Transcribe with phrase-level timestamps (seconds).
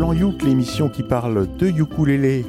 [0.00, 2.46] Plan Youk, l'émission qui parle de ukulélé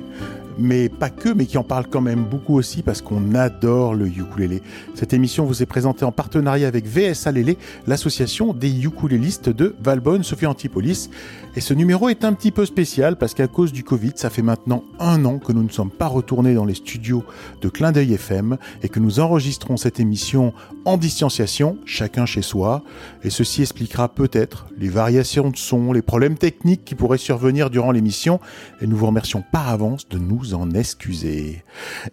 [0.62, 4.08] mais pas que, mais qui en parle quand même beaucoup aussi parce qu'on adore le
[4.08, 4.62] ukulélé.
[4.96, 7.58] Cette émission vous est présentée en partenariat avec VSA Lélé,
[7.88, 11.10] l'association des ukulélistes de Valbonne, Sophie Antipolis.
[11.56, 14.42] Et ce numéro est un petit peu spécial parce qu'à cause du Covid, ça fait
[14.42, 17.26] maintenant un an que nous ne sommes pas retournés dans les studios
[17.62, 20.54] de Clin d'œil FM et que nous enregistrons cette émission
[20.86, 22.84] en distanciation, chacun chez soi.
[23.24, 27.92] Et ceci expliquera peut-être les variations de son, les problèmes techniques qui pourraient survenir durant
[27.92, 28.40] l'émission.
[28.82, 31.64] Et nous vous remercions par avance de nous en excuser.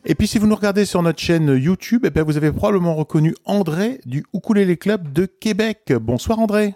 [0.05, 2.95] Et puis si vous nous regardez sur notre chaîne YouTube, eh bien, vous avez probablement
[2.95, 5.93] reconnu André du Ukulele Club de Québec.
[6.01, 6.75] Bonsoir André.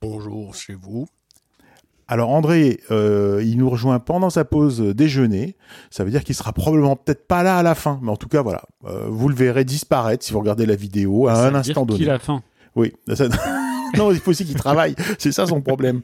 [0.00, 1.06] Bonjour chez vous.
[2.08, 5.56] Alors André, euh, il nous rejoint pendant sa pause déjeuner.
[5.90, 8.28] Ça veut dire qu'il sera probablement peut-être pas là à la fin, mais en tout
[8.28, 11.86] cas voilà, euh, vous le verrez disparaître si vous regardez la vidéo à un instant
[11.86, 12.00] donné.
[12.00, 12.42] Qu'il a faim.
[12.74, 12.92] Oui.
[13.96, 14.94] non, il faut aussi qu'il travaille.
[15.18, 16.00] C'est ça son problème.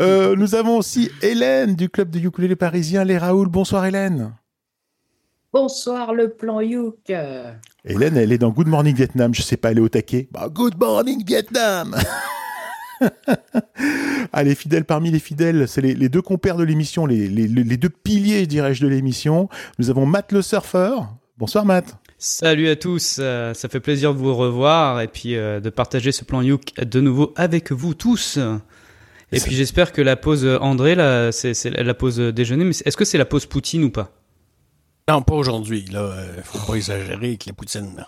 [0.00, 3.48] Euh, nous avons aussi Hélène du club de ukulélé parisien Les Raoul.
[3.48, 4.32] Bonsoir Hélène.
[5.52, 7.10] Bonsoir le plan Youk.
[7.84, 9.34] Hélène, elle est dans Good Morning Vietnam.
[9.34, 10.28] Je sais pas, elle est au taquet.
[10.30, 11.96] Bah, Good Morning Vietnam.
[14.42, 18.46] les fidèles parmi les fidèles, c'est les, deux compères de l'émission, les, les, deux piliers,
[18.46, 19.48] dirais-je, de l'émission.
[19.78, 21.08] Nous avons Matt le surfeur.
[21.38, 21.96] Bonsoir Matt.
[22.20, 26.10] Salut à tous, euh, ça fait plaisir de vous revoir et puis euh, de partager
[26.10, 28.40] ce plan Youk de nouveau avec vous tous.
[29.30, 33.04] Et puis j'espère que la pause André, là, c'est, la pause déjeuner, mais est-ce que
[33.04, 34.10] c'est la pause Poutine ou pas?
[35.08, 35.84] Non, pas aujourd'hui.
[35.92, 38.04] Là, euh, faut pas exagérer avec la Poutine.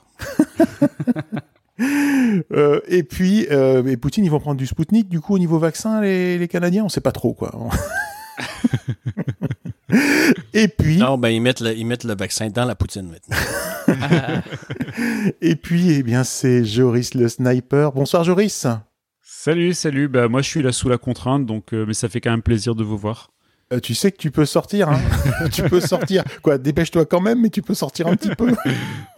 [2.89, 5.09] et puis, et Poutine, ils vont prendre du Spoutnik.
[5.09, 7.55] Du coup, au niveau vaccin, les, les Canadiens, on sait pas trop quoi.
[10.55, 10.99] Et puis.
[10.99, 13.37] Non, ben, ils mettent, le, ils mettent le vaccin dans la poutine maintenant.
[15.41, 17.93] Et puis, eh bien, c'est Joris le sniper.
[17.93, 18.67] Bonsoir, Joris.
[19.23, 20.09] Salut, salut.
[20.09, 22.43] Bah, moi, je suis là sous la contrainte, donc, euh, mais ça fait quand même
[22.43, 23.31] plaisir de vous voir.
[23.73, 25.01] Euh, tu sais que tu peux sortir, hein
[25.53, 26.25] tu peux sortir.
[26.43, 28.53] Quoi, dépêche-toi quand même, mais tu peux sortir un petit peu.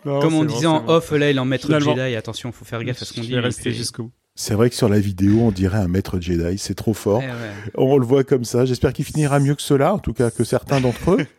[0.05, 2.17] Comme on disait en off, là, il en maître Jedi.
[2.17, 3.39] Attention, faut faire gaffe à ce qu'on dit.
[3.39, 4.13] rester jusqu'au bout.
[4.35, 7.23] C'est vrai que sur la vidéo, on dirait un maître Jedi, c'est trop fort.
[7.23, 8.65] Eh on le voit comme ça.
[8.65, 11.27] J'espère qu'il finira mieux que cela, en tout cas que certains d'entre eux.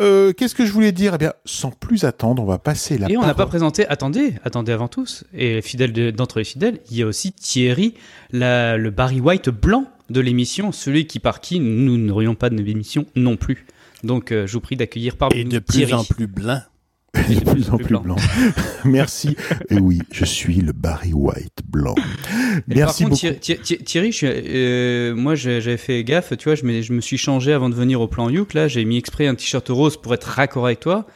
[0.00, 1.14] Euh, qu'est-ce que je voulais dire?
[1.14, 3.08] Eh bien, sans plus attendre, on va passer la.
[3.08, 3.86] Et on n'a pas présenté.
[3.86, 5.22] Attendez, attendez avant tous.
[5.32, 7.94] Et fidèle d'entre les fidèles, il y a aussi Thierry,
[8.32, 13.06] le Barry White blanc de l'émission, celui qui par qui nous n'aurions pas de l'émission
[13.14, 13.64] non plus.
[14.02, 16.60] Donc, euh, je vous prie d'accueillir par Et de plus en plus blanc.
[17.14, 18.16] De plus en plus blanc.
[18.84, 19.36] Merci.
[19.70, 21.94] Et oui, je suis le Barry White blanc.
[22.66, 23.38] Merci par contre,
[23.84, 27.68] Thierry, euh, moi j'avais fait gaffe, tu vois, je me, je me suis changé avant
[27.68, 28.54] de venir au plan Youk.
[28.54, 31.06] Là, j'ai mis exprès un t-shirt rose pour être raccord avec toi.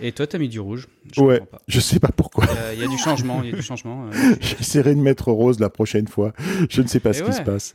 [0.00, 0.86] Et toi, t'as mis du rouge.
[1.14, 2.44] Je ouais, je sais pas pourquoi.
[2.74, 4.06] Il y, a du changement, il y a du changement.
[4.06, 6.32] Euh, J'essaierai de mettre rose la prochaine fois.
[6.70, 7.74] Je ne sais pas ce qui se passe.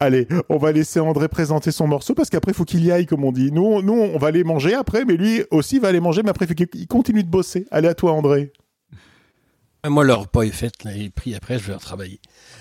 [0.00, 3.06] Allez, on va laisser André présenter son morceau parce qu'après, il faut qu'il y aille,
[3.06, 3.52] comme on dit.
[3.52, 6.46] Nous, nous, on va aller manger après, mais lui aussi va aller manger, mais après,
[6.46, 7.66] il faut qu'il continue de bosser.
[7.70, 8.52] Allez, à toi, André.
[9.86, 12.18] Moi, le repas est fait, là, il est pris après, je vais retravailler.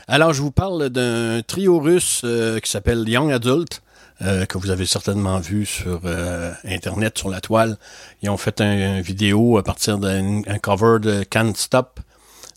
[0.07, 3.81] Alors, je vous parle d'un trio russe euh, qui s'appelle Young Adult.
[4.25, 7.77] Euh, que vous avez certainement vu sur euh, Internet, sur la toile.
[8.21, 11.99] Ils ont fait un, vidéo à partir d'un cover de Can't Stop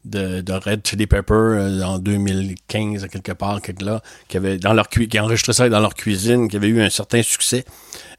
[0.04, 4.58] de, de Red Chili Pepper euh, en 2015, à quelque part, quelque là, qui avait
[4.58, 7.64] dans leur qui enregistré ça dans leur cuisine, qui avait eu un certain succès.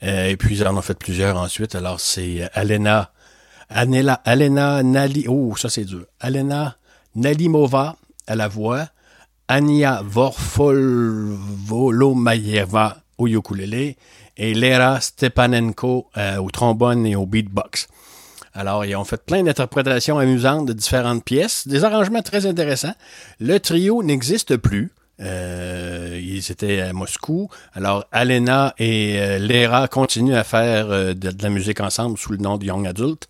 [0.01, 1.73] et puis ils en ont fait plusieurs ensuite.
[1.75, 3.13] Alors c'est Alena,
[3.69, 6.03] Anela, Alena Nali, oh ça c'est dur.
[6.19, 6.75] Alena
[7.15, 7.95] Nalimova
[8.27, 8.89] à la voix,
[9.47, 13.97] Ania Vorfolomayeva au ukulélé
[14.37, 17.87] et Lera Stepanenko euh, au trombone et au beatbox.
[18.53, 22.95] Alors, ils ont fait plein d'interprétations amusantes de différentes pièces, des arrangements très intéressants.
[23.39, 24.91] Le trio n'existe plus.
[25.19, 27.49] Euh, ils étaient à Moscou.
[27.73, 32.37] Alors, Alena et euh, Lera continuent à faire de, de, la musique ensemble sous le
[32.37, 33.27] nom de Young Adult.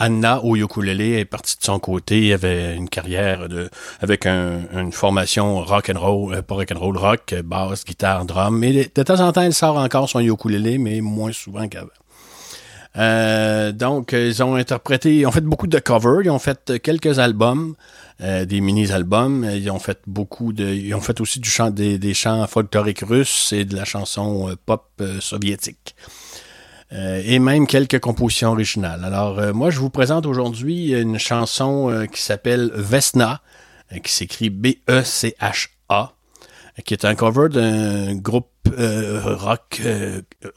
[0.00, 3.68] Anna au ukulélé est partie de son côté, elle avait une carrière de
[4.00, 8.58] avec une formation rock and roll, euh, pas rock and roll, rock, basse, guitare, drum.
[8.58, 11.88] Mais de temps en temps, elle sort encore son ukulélé, mais moins souvent qu'avant.
[12.96, 17.18] Euh, donc, ils ont interprété, ils ont fait beaucoup de covers, ils ont fait quelques
[17.18, 17.74] albums,
[18.22, 21.98] euh, des mini-albums, ils ont fait beaucoup de, ils ont fait aussi du chant des,
[21.98, 25.94] des chants folkloriques russes et de la chanson pop soviétique.
[26.92, 29.04] Euh, et même quelques compositions originales.
[29.04, 33.40] Alors, euh, moi, je vous présente aujourd'hui une chanson euh, qui s'appelle Vesna,
[34.02, 36.12] qui s'écrit B-E-C-H-A,
[36.84, 39.82] qui est un cover d'un groupe rock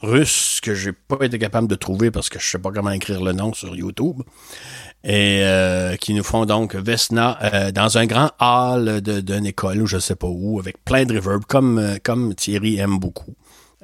[0.02, 3.20] russe que j'ai pas été capable de trouver parce que je sais pas comment écrire
[3.24, 4.22] le nom sur YouTube.
[5.02, 5.42] Et
[6.00, 10.28] qui nous font donc Vesna dans un grand hall d'une école ou je sais pas
[10.28, 13.34] où, avec plein de reverb, comme, comme Thierry aime beaucoup.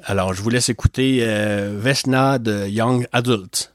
[0.03, 3.69] Alors, je vous laisse écouter euh, Vesna de Young Adult.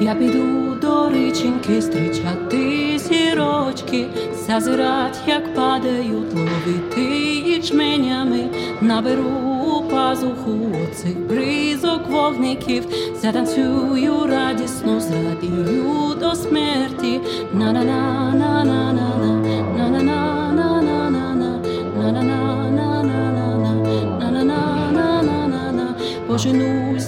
[0.00, 4.06] Я піду до річеньки зустрічати зірочки,
[4.46, 7.02] зазирать, як падають, ловити
[7.50, 8.48] ячменями,
[8.80, 9.30] наберу
[9.66, 12.84] у пазуху оцих бризок вогників,
[13.22, 17.20] затанцюю радісно, зрадію до смерті.
[17.54, 17.72] на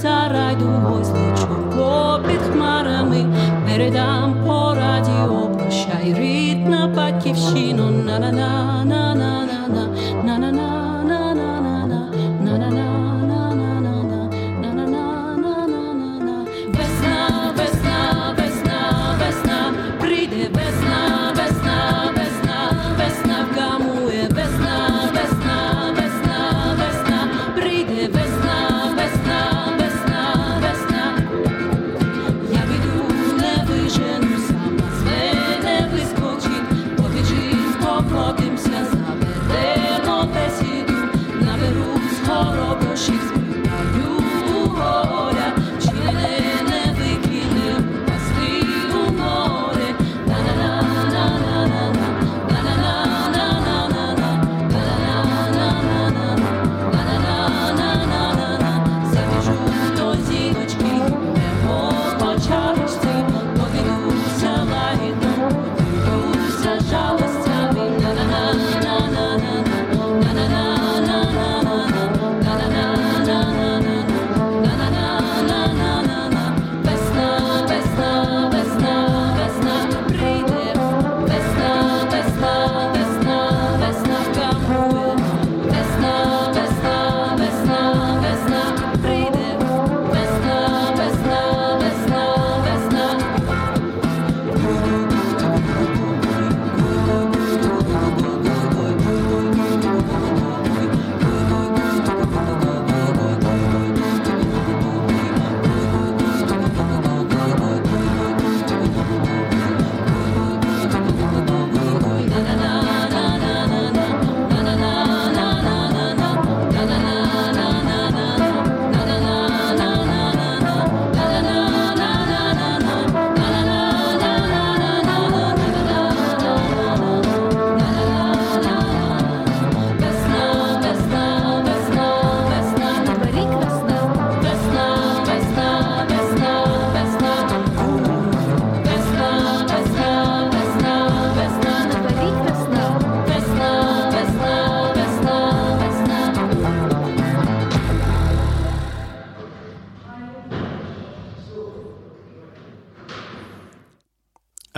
[0.01, 3.27] за райдугою, злечу попід хмарами,
[3.67, 6.87] передам по радіо, прощай, рідна
[8.07, 9.79] на на на на на на
[10.25, 11.55] на на на на на на
[12.41, 13.10] на на на
[42.31, 43.40] chorobą się zmienia.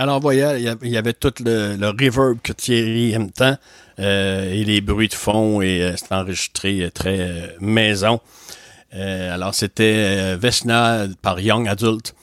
[0.03, 3.55] Alors, voilà, il y avait tout le, le reverb que Thierry aime tant
[3.99, 8.19] euh, et les bruits de fond et euh, c'est enregistré euh, très euh, maison.
[8.95, 12.13] Euh, alors, c'était Vesna par Young Adult.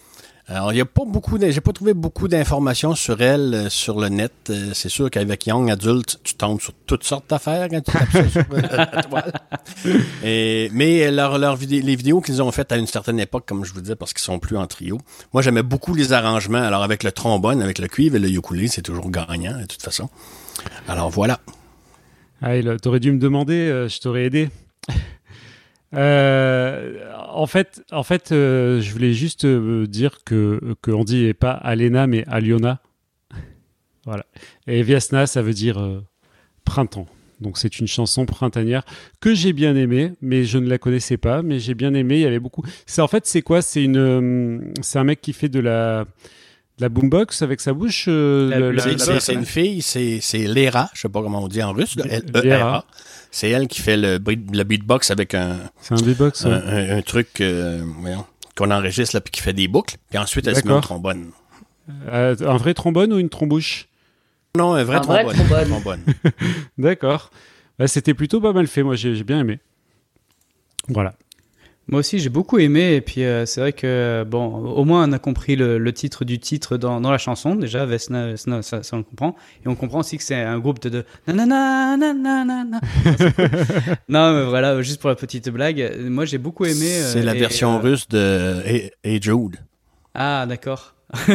[0.52, 4.00] Alors, il n'y a pas beaucoup, j'ai pas trouvé beaucoup d'informations sur elle euh, sur
[4.00, 4.32] le net.
[4.50, 8.10] Euh, c'est sûr qu'avec Young Adult, tu tombes sur toutes sortes d'affaires quand tu tapes
[8.10, 9.32] ça sur euh, la toile.
[10.24, 13.64] Et, mais leur, leur vidé- les vidéos qu'ils ont faites à une certaine époque, comme
[13.64, 14.98] je vous disais, parce qu'ils sont plus en trio,
[15.32, 16.58] moi, j'aimais beaucoup les arrangements.
[16.58, 19.82] Alors, avec le trombone, avec le cuivre et le ukulélé, c'est toujours gagnant, de toute
[19.82, 20.08] façon.
[20.88, 21.38] Alors, voilà.
[22.42, 24.48] Ah, t'aurais dû me demander, euh, je t'aurais aidé.
[25.94, 31.52] Euh, en fait, en fait euh, je voulais juste euh, dire que, que dit pas
[31.52, 32.80] Alena mais Aliona.
[34.04, 34.24] voilà.
[34.66, 36.02] Et Viasna, ça veut dire
[36.64, 37.06] printemps.
[37.40, 38.84] Donc c'est une chanson printanière
[39.20, 42.16] que j'ai bien aimée, mais je ne la connaissais pas, mais j'ai bien aimé.
[42.16, 42.62] Il y avait beaucoup.
[42.98, 43.62] En fait c'est quoi?
[43.62, 46.06] C'est une, c'est un mec qui fait de la,
[46.80, 48.06] la boombox avec sa bouche.
[48.08, 48.76] euh,
[49.20, 52.84] C'est- une fille, c'est c'est Lera, je sais pas comment on dit en russe, L-E-R-A.
[53.30, 56.44] C'est elle qui fait le, le beatbox avec un, C'est un beatbox.
[56.46, 56.90] un, ouais.
[56.90, 57.84] un- un truc euh,
[58.56, 59.96] qu'on enregistre là, puis qui fait des boucles.
[60.08, 60.82] Puis ensuite, elle se met au D'accord.
[60.82, 61.30] trombone.
[62.08, 63.86] Euh, un vrai trombone ou une trombouche?
[64.56, 65.68] Non, un vrai Un vrai trombone.
[65.68, 66.00] trombone.
[66.78, 67.30] D'accord.
[67.78, 69.60] Bah, C'était plutôt pas mal fait, moi j'ai j'ai bien aimé.
[70.88, 71.14] Voilà.
[71.90, 72.94] Moi aussi, j'ai beaucoup aimé.
[72.94, 76.24] Et puis, euh, c'est vrai que, bon, au moins, on a compris le, le titre
[76.24, 77.56] du titre dans, dans la chanson.
[77.56, 79.34] Déjà, Vesna, Vesna, ça, ça, on le comprend.
[79.64, 80.88] Et on comprend aussi que c'est un groupe de.
[80.88, 82.64] de nanana, nanana,
[84.08, 85.96] non, mais voilà, juste pour la petite blague.
[86.08, 86.86] Moi, j'ai beaucoup aimé.
[86.92, 89.56] euh, C'est la et, version euh, russe de Hey, Hey Jude.
[90.14, 90.94] Ah, d'accord.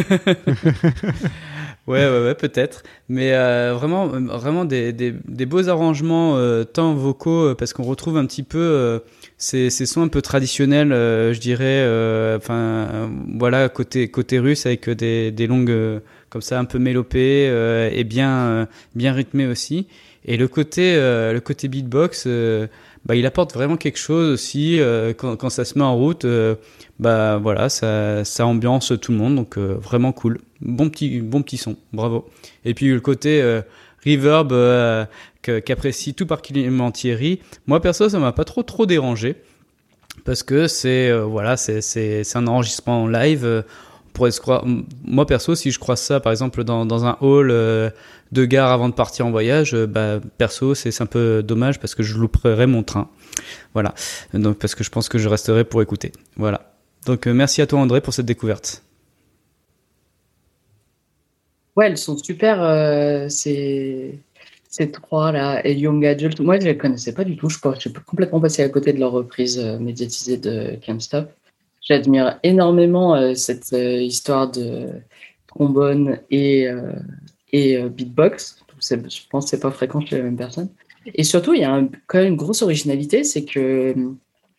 [1.87, 2.81] Ouais, ouais, ouais, peut-être.
[3.09, 8.17] Mais euh, vraiment, vraiment des, des, des beaux arrangements, euh, tant vocaux, parce qu'on retrouve
[8.17, 8.99] un petit peu euh,
[9.37, 14.39] ces, ces sons un peu traditionnels, euh, je dirais, euh, enfin, euh, voilà, côté, côté
[14.39, 15.99] russe, avec des, des longues, euh,
[16.29, 19.87] comme ça, un peu mélopées, euh, et bien, bien rythmées aussi.
[20.25, 22.27] Et le côté, le côté beatbox,
[23.05, 24.79] bah, il apporte vraiment quelque chose aussi,
[25.17, 26.25] quand, quand ça se met en route,
[26.99, 30.39] bah voilà, ça, ça ambiance tout le monde, donc vraiment cool.
[30.61, 32.27] Bon petit, bon petit son, bravo.
[32.65, 33.39] Et puis le côté
[34.03, 34.51] reverb
[35.45, 37.39] qu'apprécie tout particulièrement Thierry.
[37.67, 39.35] Moi perso, ça m'a pas trop trop dérangé
[40.23, 43.45] parce que c'est euh, voilà, c'est c'est c'est un enregistrement en live.
[43.45, 43.61] euh,
[44.15, 44.65] pourrait se croire,
[45.03, 47.89] moi perso, si je croise ça par exemple dans dans un hall euh,
[48.31, 51.79] de gare avant de partir en voyage, euh, bah perso, c'est c'est un peu dommage
[51.79, 53.09] parce que je louperais mon train.
[53.73, 53.93] Voilà,
[54.33, 56.11] donc parce que je pense que je resterai pour écouter.
[56.37, 56.73] Voilà.
[57.05, 58.81] Donc euh, merci à toi André pour cette découverte.
[61.75, 63.27] Ouais, elles sont super, euh,
[64.75, 66.39] ces, trois-là, et Young Adult.
[66.41, 67.49] Moi, je les connaissais pas du tout.
[67.49, 71.31] Je je suis complètement passé à côté de leur reprise euh, médiatisée de Can't Stop.
[71.81, 74.89] J'admire énormément euh, cette euh, histoire de
[75.47, 76.67] trombone et,
[77.53, 78.59] et beatbox.
[78.81, 78.95] Je
[79.29, 80.69] pense que c'est pas fréquent chez la même personne.
[81.13, 83.95] Et surtout, il y a quand même une grosse originalité, c'est que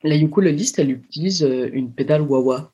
[0.03, 1.43] la ukuléliste, elle utilise
[1.73, 2.73] une pédale wah-wah.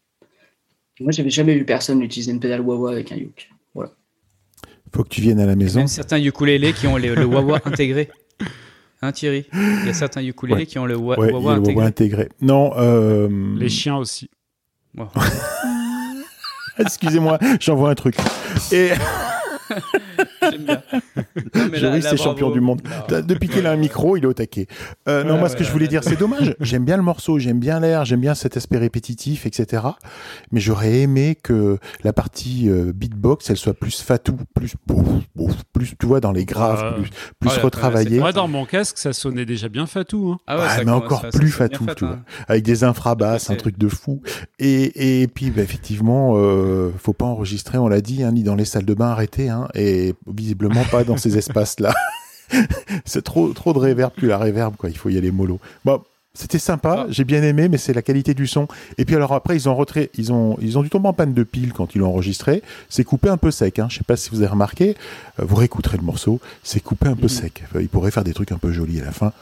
[1.00, 3.50] Moi, j'avais jamais vu personne utiliser une pédale wah-wah avec un uk.
[4.94, 5.78] Faut que tu viennes à la Il y a maison.
[5.80, 8.10] même certains ukulélés qui ont le, le wah-wah intégré.
[9.00, 9.46] Hein Thierry?
[9.52, 10.66] Il y a certains ukulélés Ouais.
[10.66, 12.28] qui ont le wa- Ouais, il y wah-wah a le intégré.
[12.40, 13.28] Non, euh...
[13.56, 14.28] Les chiens aussi.
[16.78, 18.16] Excusez-moi, j'envoie un truc.
[18.70, 18.90] Et
[20.42, 20.82] J'aime bien.
[21.74, 22.80] Joris, c'est champion du monde.
[23.10, 23.20] Non.
[23.22, 24.66] Depuis qu'il a un micro, il est au taquet.
[25.08, 25.88] Euh, non, Ouais, moi, ce ouais, que je voulais ouais.
[25.88, 26.54] dire, c'est dommage.
[26.60, 29.82] J'aime bien le morceau, j'aime bien l'air, j'aime bien cet aspect répétitif, etc.
[30.50, 35.54] Mais j'aurais aimé que la partie euh, beatbox, elle soit plus fatou, plus, bouf, bouf,
[35.72, 37.02] plus, tu vois, dans les graves, Ouais.
[37.02, 37.10] plus,
[37.40, 40.32] plus Ouais, retravaillé, Moi, dans mon casque, ça sonnait déjà bien fatou.
[40.32, 40.38] Hein.
[40.46, 42.08] Ah ouais, Ah, ça mais encore plus fatou, fat, tu hein.
[42.08, 42.18] vois.
[42.48, 44.22] avec des infrabasses, un truc de fou.
[44.58, 48.54] Et, et puis, bah, effectivement, euh, faut pas enregistrer, on l'a dit, hein, ni dans
[48.54, 51.94] les salles de bain arrêtées, hein, et visiblement pas dans ces espaces-là.
[53.04, 54.90] c'est trop, trop de réverb plus la réverb, quoi.
[54.90, 55.58] Il faut y aller mollo.
[55.84, 56.02] Bon,
[56.34, 57.06] c'était sympa, Ah.
[57.10, 58.68] j'ai bien aimé, mais c'est la qualité du son.
[58.98, 61.34] Et puis alors après, ils ont retrait, ils ont, ils ont dû tomber en panne
[61.34, 62.62] de pile quand ils l'ont enregistré.
[62.88, 63.78] C'est coupé un peu sec.
[63.78, 63.86] Hein.
[63.90, 64.96] Je sais pas si vous avez remarqué.
[65.40, 66.40] Euh, vous réécouterez le morceau.
[66.62, 67.28] C'est coupé un peu Mhm.
[67.28, 67.64] sec.
[67.74, 69.32] Euh, Ils pourraient faire des trucs un peu jolis à la fin.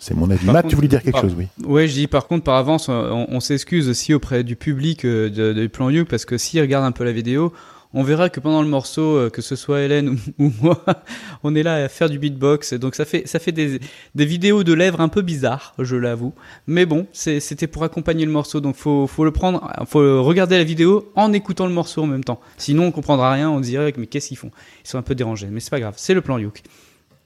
[0.00, 0.44] C'est mon avis.
[0.46, 1.46] Par Matt, contre- tu voulais dire quelque par- chose, oui.
[1.64, 5.28] Ouais, je dis par contre par avance, on, on s'excuse aussi auprès du public euh,
[5.30, 7.52] de, de Plan You parce que s'ils regardent un peu la vidéo,
[7.94, 10.84] on verra que pendant le morceau, euh, que ce soit Hélène ou, ou moi,
[11.42, 12.72] on est là à faire du beatbox.
[12.72, 13.80] Et Donc ça fait ça fait des,
[14.14, 16.34] des vidéos de lèvres un peu bizarres, je l'avoue.
[16.66, 20.64] Mais bon, c'était pour accompagner le morceau, donc faut faut le prendre, faut regarder la
[20.64, 22.40] vidéo en écoutant le morceau en même temps.
[22.56, 24.50] Sinon on comprendra rien, on dirait mais qu'est-ce qu'ils font?
[24.84, 26.62] Ils sont un peu dérangés, mais c'est pas grave, c'est le plan Youk.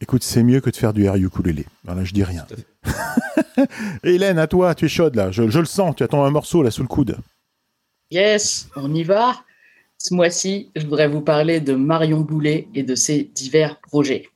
[0.00, 1.64] Écoute, c'est mieux que de faire du air ukulélé.
[1.84, 2.46] Voilà, je dis rien.
[4.04, 5.30] Hélène, à toi, tu es chaude là.
[5.30, 5.96] Je, je le sens.
[5.96, 7.16] Tu attends un morceau là sous le coude.
[8.10, 9.32] Yes, on y va.
[9.98, 14.28] Ce mois-ci, je voudrais vous parler de Marion Boulet et de ses divers projets.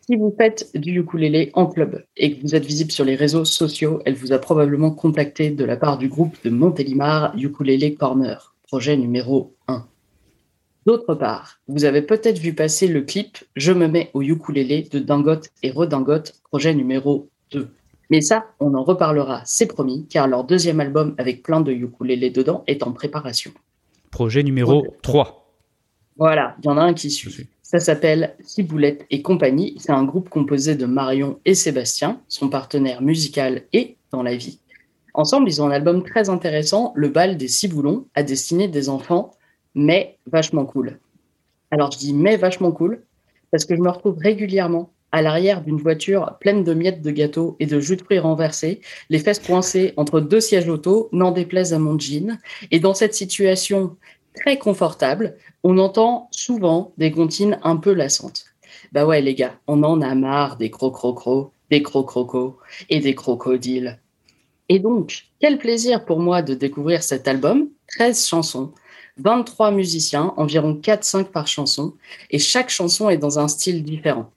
[0.00, 3.44] Si vous faites du ukulélé en club et que vous êtes visible sur les réseaux
[3.44, 8.54] sociaux, elle vous a probablement contacté de la part du groupe de Montélimar Ukulélé Corner,
[8.66, 9.86] projet numéro 1.
[10.86, 14.98] D'autre part, vous avez peut-être vu passer le clip Je me mets au ukulélé de
[14.98, 17.68] Dangote et Redingote, projet numéro 2.
[18.08, 22.30] Mais ça, on en reparlera, c'est promis, car leur deuxième album avec plein de ukulélés
[22.30, 23.52] dedans est en préparation.
[24.18, 25.00] Projet numéro Ok.
[25.02, 25.54] 3.
[26.16, 27.46] Voilà, il y en a un qui suit.
[27.62, 29.76] Ça s'appelle Ciboulette et compagnie.
[29.78, 34.58] C'est un groupe composé de Marion et Sébastien, son partenaire musical et dans la vie.
[35.14, 39.30] Ensemble, ils ont un album très intéressant, Le bal des ciboulons, à destiné des enfants,
[39.76, 40.98] mais vachement cool.
[41.70, 43.04] Alors je dis mais vachement cool,
[43.52, 47.56] parce que je me retrouve régulièrement à l'arrière d'une voiture pleine de miettes de gâteau
[47.60, 51.72] et de jus de fruits renversés, les fesses coincées entre deux sièges auto, n'en déplaise
[51.72, 52.38] à mon jean.
[52.70, 53.96] Et dans cette situation
[54.34, 58.44] très confortable, on entend souvent des comptines un peu lassantes.
[58.92, 63.98] Bah ouais, les gars, on en a marre des crocrocros, des crocrocos et des crocodiles.
[64.68, 68.72] Et donc, quel plaisir pour moi de découvrir cet album, 13 chansons,
[69.18, 71.94] 23 musiciens, environ 4-5 par chanson,
[72.30, 74.30] et chaque chanson est dans un style différent.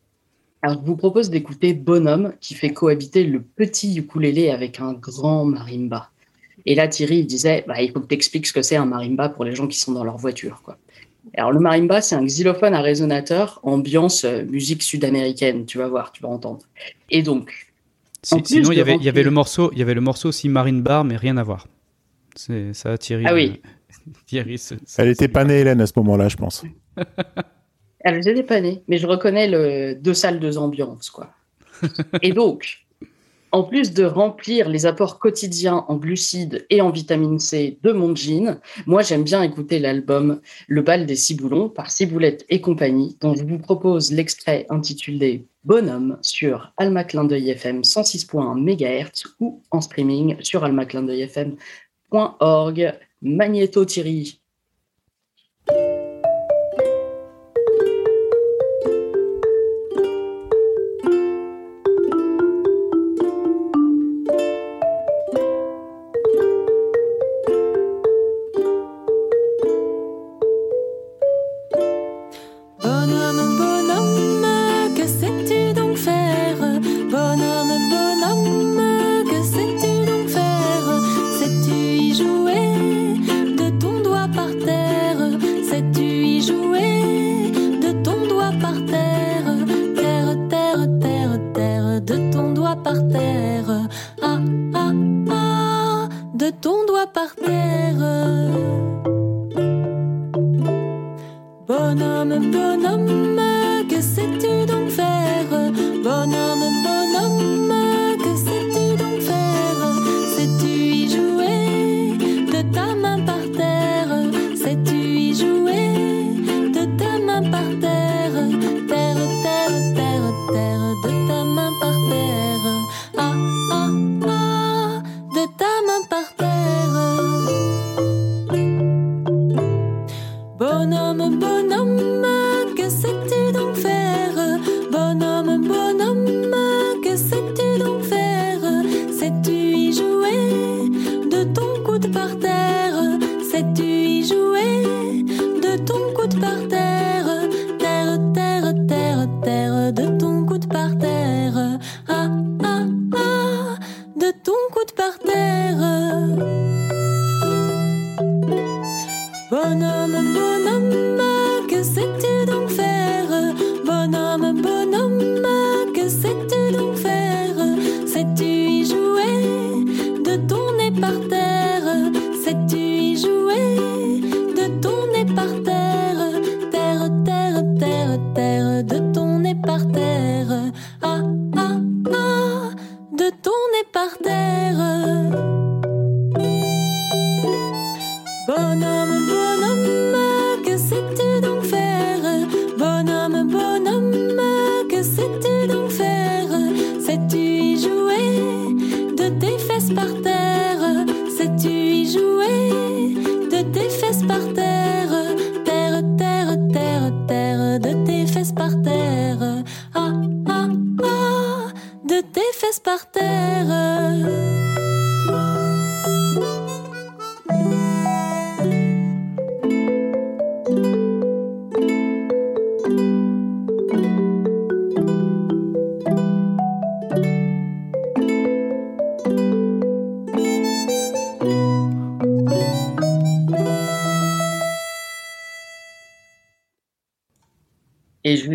[0.61, 5.43] Alors, je vous propose d'écouter Bonhomme, qui fait cohabiter le petit ukulélé avec un grand
[5.45, 6.09] marimba.
[6.67, 8.85] Et là, Thierry, il disait, bah, il faut que tu expliques ce que c'est un
[8.85, 10.61] marimba pour les gens qui sont dans leur voiture.
[10.63, 10.77] Quoi.
[11.35, 16.11] Alors, le marimba, c'est un xylophone à résonateur, ambiance euh, musique sud-américaine, tu vas voir,
[16.11, 16.61] tu vas entendre.
[17.09, 17.67] Et donc,
[18.23, 20.29] Si- En plus sinon, il y avait, y le morceau, il y avait le morceau
[20.29, 21.67] aussi Marine Bar, mais rien à voir.
[22.35, 23.23] C'est ça, Thierry.
[23.27, 23.59] Ah oui.
[23.65, 26.63] euh, Thierry, c'est- c'est- Elle était pas née, Hélène, à ce moment-là, je pense.
[28.03, 31.29] Alors, j'étais pas née, mais je reconnais le deux salles, deux ambiances, quoi.
[32.21, 32.85] Et donc,
[33.51, 38.15] en plus de remplir les apports quotidiens en glucides et en vitamine C de mon
[38.15, 43.35] jean, moi j'aime bien écouter l'album Le bal des ciboulons par Ciboulette et compagnie, dont
[43.35, 49.81] je vous propose l'extrait intitulé Bonhomme sur Alma Clin d'œil FM 106.1 MHz ou en
[49.81, 52.93] streaming sur almaclindeuilfm.org.
[53.21, 54.41] Magnéto Thierry.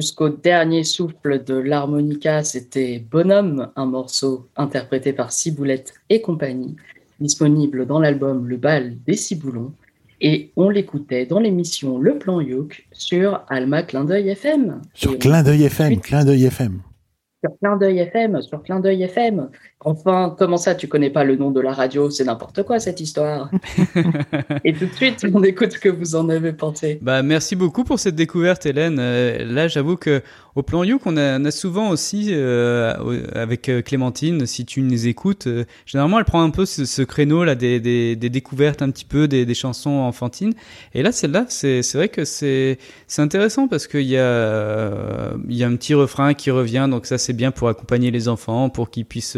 [0.06, 6.76] Jusqu'au dernier souffle de l'harmonica, c'était Bonhomme, un morceau interprété par Ciboulette et compagnie,
[7.18, 9.72] disponible dans l'album Le bal des Ciboulons.
[10.20, 14.80] Et on l'écoutait dans l'émission Le Plan Youk sur Alma Clin d'œil FM.
[14.94, 16.82] Sur Clin d'œil FM, Clin d'œil FM.
[17.44, 19.50] Sur Clin d'œil FM, sur Clin d'œil FM.
[19.80, 22.08] Enfin, comment ça, tu connais pas le nom de la radio?
[22.10, 23.50] C'est n'importe quoi cette histoire.
[24.64, 26.98] Et tout de suite, on écoute ce que vous en avez pensé.
[27.02, 28.96] Bah, merci beaucoup pour cette découverte, Hélène.
[28.98, 30.22] Euh, là, j'avoue que
[30.56, 32.94] au plan Youk, on a, on a souvent aussi, euh,
[33.34, 37.02] avec euh, Clémentine, si tu nous écoutes, euh, généralement, elle prend un peu ce, ce
[37.02, 40.54] créneau là des, des, des découvertes un petit peu des, des chansons enfantines.
[40.94, 42.78] Et là, celle-là, c'est vrai que c'est
[43.18, 47.18] intéressant parce qu'il y a il y a un petit refrain qui revient, donc ça
[47.18, 49.36] c'est bien pour accompagner les enfants, pour qu'ils puissent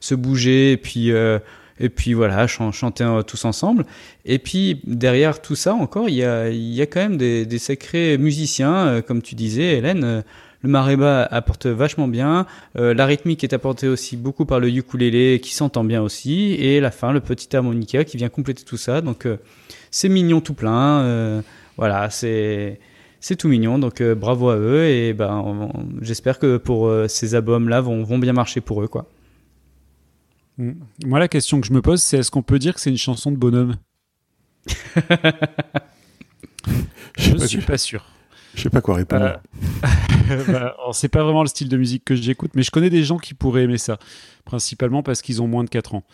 [0.00, 1.38] se bouger et puis euh,
[1.80, 3.84] et puis voilà, chan- chanter tous ensemble.
[4.24, 7.58] Et puis derrière tout ça encore, il y a, il y a quand même des,
[7.58, 10.04] sacrés musiciens, euh, comme tu disais, Hélène.
[10.04, 10.22] euh,
[10.62, 12.46] le marimba apporte vachement bien.
[12.78, 16.54] euh, la rythmique est apportée aussi beaucoup par le ukulélé qui s'entend bien aussi.
[16.54, 19.00] Et la fin, le petit harmonica qui vient compléter tout ça.
[19.02, 19.26] Donc
[19.90, 21.42] c'est mignon tout plein.
[21.76, 22.78] voilà, c'est
[23.20, 23.78] c'est tout mignon.
[23.78, 24.84] Donc bravo à eux.
[24.86, 25.68] Et ben
[26.00, 29.06] j'espère que pour ces albums-là vont, vont bien marcher pour eux, quoi.
[30.58, 30.72] Mm.
[31.04, 32.98] Moi, la question que je me pose, c'est est-ce qu'on peut dire que c'est une
[32.98, 33.76] chanson de bonhomme
[37.18, 38.04] Je pas suis pas sûr.
[38.54, 39.40] Je sais pas quoi répondre.
[40.30, 43.02] Euh, bah, c'est pas vraiment le style de musique que j'écoute, mais je connais des
[43.02, 43.98] gens qui pourraient aimer ça,
[44.44, 46.04] principalement parce qu'ils ont moins de 4 ans.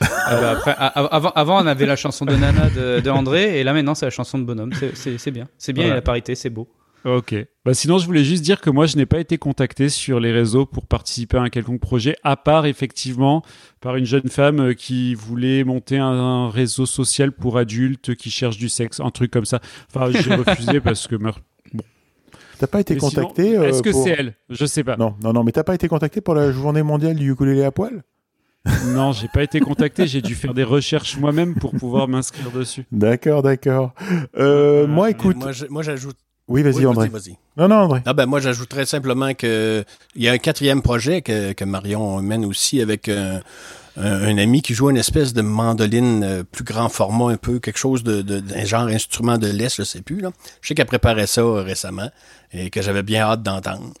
[0.00, 3.64] Ah bah après, avant, avant, on avait la chanson de Nana de, de André, et
[3.64, 4.72] là maintenant, c'est la chanson de Bonhomme.
[4.94, 5.48] C'est- bien.
[5.58, 6.66] C'est bien, et la parité, c'est beau.
[7.04, 7.34] Ok.
[7.64, 10.32] Bah sinon, je voulais juste dire que moi, je n'ai pas été contacté sur les
[10.32, 13.42] réseaux pour participer à un quelconque projet, à part effectivement
[13.80, 18.30] par une jeune femme euh, qui voulait monter un, un réseau social pour adultes qui
[18.30, 19.60] cherchent du sexe, un truc comme ça.
[19.94, 21.16] Enfin, j'ai refusé parce que.
[21.16, 21.42] meurt-
[22.58, 24.34] T'as pas été Mais sinon, contacté euh, Est-ce que pour- c'est elle?
[24.48, 24.96] Je sais pas.
[24.96, 27.72] Non, non, non, mais t'as pas été contacté pour la journée mondiale du ukulélé à
[27.72, 28.04] poil?
[28.86, 30.06] Non, j'ai pas été contacté.
[30.06, 32.84] J'ai dû faire des recherches moi-même pour pouvoir m'inscrire dessus.
[32.92, 33.92] D'accord, d'accord.
[34.36, 35.36] Euh, Euh, moi, écoute.
[35.70, 36.16] Moi, j'ajoute.
[36.52, 37.08] Oui, vas-y, Oui, André.
[37.08, 37.36] Vas-y.
[37.56, 38.00] Non, non, André.
[38.06, 39.84] Ah ben moi j'ajouterais simplement que
[40.14, 43.40] il y a un quatrième projet que, que Marion mène aussi avec un,
[43.96, 47.58] un, un ami qui joue une espèce de mandoline euh, plus grand format un peu
[47.58, 50.30] quelque chose de, de d'un genre instrument de laisse je sais plus là.
[50.60, 52.10] Je sais qu'elle préparait ça euh, récemment
[52.52, 53.92] et que j'avais bien hâte d'entendre.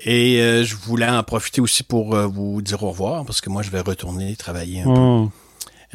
[0.00, 3.50] Et euh, je voulais en profiter aussi pour euh, vous dire au revoir parce que
[3.50, 5.28] moi je vais retourner travailler un peu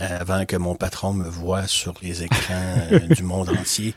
[0.04, 2.54] euh, avant que mon patron me voie sur les écrans
[2.94, 3.94] euh, du monde entier.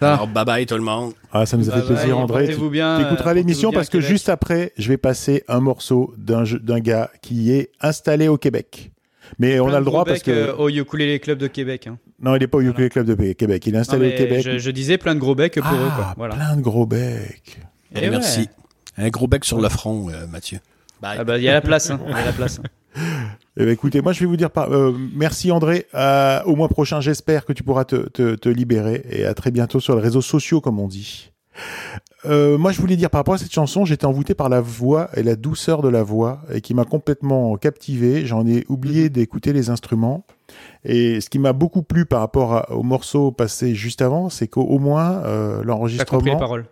[0.00, 0.14] Ah.
[0.14, 1.12] Alors bye bye tout le monde.
[1.32, 2.56] Ah, ça nous a fait Bye bye, plaisir, André.
[2.70, 4.08] bien, Tu écouteras euh, l'émission bien parce que Québec.
[4.08, 8.90] juste après, je vais passer un morceau d'un d'un gars qui est installé au Québec.
[9.38, 11.46] Mais on Plein a de le droit gros parce que euh, au Ukulele Club de
[11.46, 11.86] Québec.
[11.86, 11.98] hein.
[12.20, 13.66] non, il est pas au Ukulele Club de Québec.
[13.66, 14.42] Il est installé au Québec.
[14.44, 15.90] je, je disais plein de gros becs pour ah, eux.
[15.94, 16.14] Quoi.
[16.16, 16.34] Voilà.
[16.34, 17.58] plein de gros becs.
[17.94, 18.40] Et merci.
[18.40, 19.04] ouais.
[19.04, 20.58] Un gros bec sur le front, euh, Mathieu.
[21.02, 21.90] Ah bah il y a la place.
[21.90, 22.00] hein.
[22.06, 22.60] Il y a la place.
[23.56, 25.86] Eh ben, écoutez, moi je vais vous dire par- euh, merci André.
[25.94, 29.50] Euh, au mois prochain, j'espère que tu pourras te, te, te libérer et à très
[29.50, 31.32] bientôt sur les réseaux sociaux, comme on dit.
[32.26, 35.10] Euh, moi, je voulais dire par rapport à cette chanson, j'étais envoûté par la voix
[35.16, 38.24] et la douceur de la voix et qui m'a complètement captivé.
[38.24, 40.24] J'en ai oublié d'écouter les instruments.
[40.84, 44.48] Et ce qui m'a beaucoup plu par rapport à- au morceau passé juste avant, c'est
[44.48, 46.36] qu'au au moins compris les l'enregistrement.
[46.38, 46.66] paroles.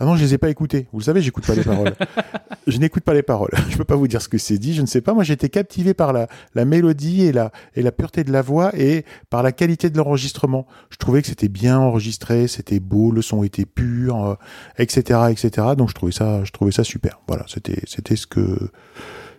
[0.00, 0.86] Ah non, je les ai pas écoutés.
[0.92, 1.94] Vous le savez, j'écoute pas les paroles.
[2.68, 3.50] je n'écoute pas les paroles.
[3.68, 4.72] Je peux pas vous dire ce que c'est dit.
[4.72, 5.12] Je ne sais pas.
[5.12, 8.70] Moi, été captivé par la, la mélodie et la, et la pureté de la voix
[8.78, 10.66] et par la qualité de l'enregistrement.
[10.90, 14.34] Je trouvais que c'était bien enregistré, c'était beau, le son était pur, euh,
[14.78, 15.68] etc., etc.
[15.76, 17.20] Donc, je trouvais ça, je trouvais ça super.
[17.26, 18.70] Voilà, c'était, c'était ce que,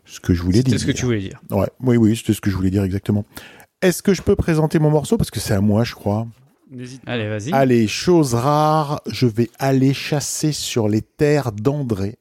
[0.04, 0.74] ce que je voulais dire.
[0.74, 1.41] C'est ce que tu voulais dire.
[1.52, 3.26] Ouais, oui, oui, c'était ce que je voulais dire exactement.
[3.82, 5.15] Est-ce que je peux présenter mon morceau?
[5.15, 6.28] Parce que c'est à moi, je crois.
[6.71, 7.51] N'hésite Allez, vas-y.
[7.51, 12.17] Allez, chose rare, je vais aller chasser sur les terres d'André.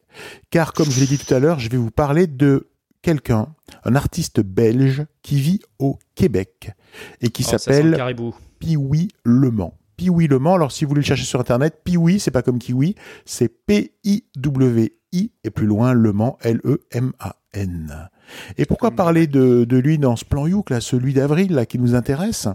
[0.50, 2.68] Car comme je l'ai dit tout à l'heure, je vais vous parler de
[3.02, 6.72] quelqu'un, un artiste belge qui vit au Québec
[7.20, 7.96] et qui Oh, s'appelle.
[8.58, 9.74] Piwi Le Mans.
[9.96, 12.58] Piwi Le Mans, alors si vous voulez le chercher sur internet, Piwi, c'est pas comme
[12.58, 16.38] Kiwi, c'est P-I-W-I et plus loin Le Mans,
[18.58, 21.78] Et pourquoi parler de, de lui dans ce plan Youk, là, celui d'avril, là, qui
[21.78, 22.46] nous intéresse?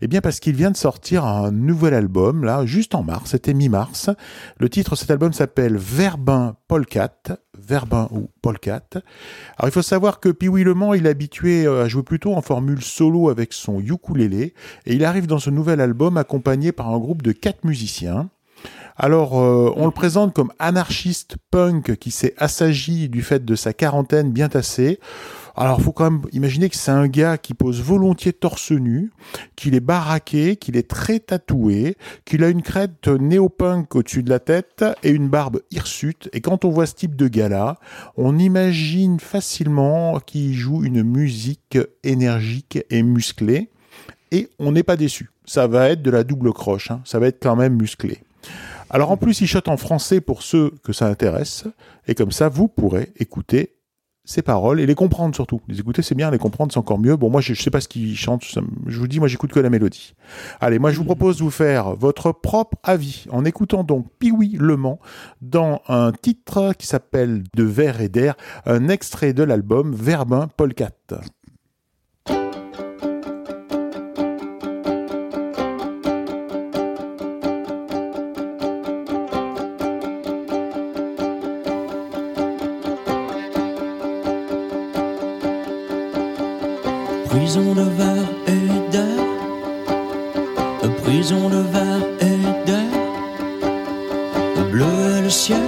[0.00, 3.52] Eh bien, parce qu'il vient de sortir un nouvel album, là, juste en mars, c'était
[3.52, 4.08] mi-mars.
[4.58, 8.30] Le titre de cet album s'appelle Verbin Polkat, Verbin ou.
[8.48, 12.34] Alors, il faut savoir que Piwi Le Mans, il est habitué euh, à jouer plutôt
[12.34, 14.54] en formule solo avec son ukulélé,
[14.86, 18.30] et il arrive dans ce nouvel album accompagné par un groupe de quatre musiciens.
[19.00, 23.72] Alors, euh, on le présente comme anarchiste punk qui s'est assagi du fait de sa
[23.72, 24.98] quarantaine bien tassée.
[25.54, 29.12] Alors, faut quand même imaginer que c'est un gars qui pose volontiers torse nu,
[29.54, 34.40] qu'il est baraqué, qu'il est très tatoué, qu'il a une crête néo-punk au-dessus de la
[34.40, 36.28] tête et une barbe hirsute.
[36.32, 37.78] Et quand on voit ce type de gars-là,
[38.16, 43.70] on imagine facilement qu'il joue une musique énergique et musclée.
[44.32, 45.30] Et on n'est pas déçu.
[45.44, 46.90] Ça va être de la double croche.
[46.90, 47.00] hein.
[47.04, 48.18] Ça va être quand même musclé.
[48.90, 51.64] Alors en plus, il chante en français pour ceux que ça intéresse,
[52.06, 53.74] et comme ça, vous pourrez écouter
[54.28, 55.62] ses paroles et les comprendre surtout.
[55.68, 57.16] Les écouter, c'est bien, les comprendre, c'est encore mieux.
[57.16, 58.44] Bon, moi, je, je sais pas ce qu'il chante,
[58.86, 60.14] je vous dis, moi, j'écoute que la mélodie.
[60.60, 64.56] Allez, moi, je vous propose de vous faire votre propre avis en écoutant donc Piwi
[64.58, 65.00] Le Mans
[65.40, 70.92] dans un titre qui s'appelle De verre et d'air, un extrait de l'album Verbin Polkat.
[87.48, 89.24] Prison de verre et d'air.
[91.02, 92.92] Prison de verre et d'air.
[94.54, 95.67] Le bleu et le ciel.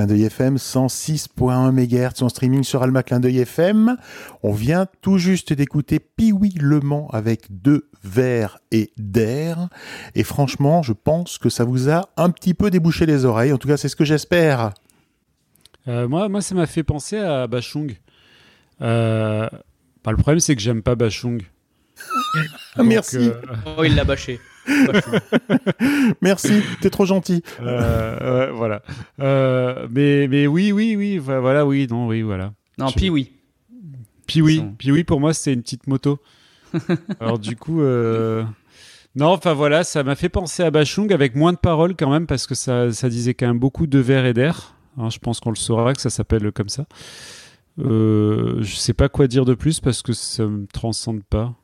[0.00, 3.98] Clin d'œil FM, 106.1 MHz en streaming sur Alma Clin d'œil FM.
[4.42, 9.68] On vient tout juste d'écouter Piwi Le Mans avec deux verres et d'air.
[10.14, 13.52] Et franchement, je pense que ça vous a un petit peu débouché les oreilles.
[13.52, 14.72] En tout cas, c'est ce que j'espère.
[15.86, 17.94] Euh, moi, moi, ça m'a fait penser à Bachung.
[18.80, 19.50] Euh,
[20.02, 21.42] bah, le problème, c'est que j'aime pas Bachung.
[22.78, 23.18] Donc, Merci.
[23.18, 23.34] euh,
[23.76, 24.40] Oh, il l'a bâché.
[26.22, 27.42] Merci, t'es trop gentil.
[27.62, 28.82] euh, ouais, voilà.
[29.20, 32.52] Euh, mais, mais oui, oui, oui, vo- voilà, oui, non, oui, voilà.
[32.78, 33.32] Non, Je- puis oui.
[34.26, 36.18] Puis oui, Sans- puis oui, pour moi, c'était une petite moto.
[37.20, 38.44] Alors du coup, euh,
[39.16, 42.26] non, enfin voilà, ça m'a fait penser à Bachung avec moins de paroles quand même
[42.26, 44.76] parce que ça, ça disait quand même beaucoup de verre et d'air.
[44.96, 46.86] Hein, je pense qu'on le saura que ça s'appelle comme ça.
[47.80, 51.54] Euh, je sais pas quoi dire de plus parce que ça me transcende pas.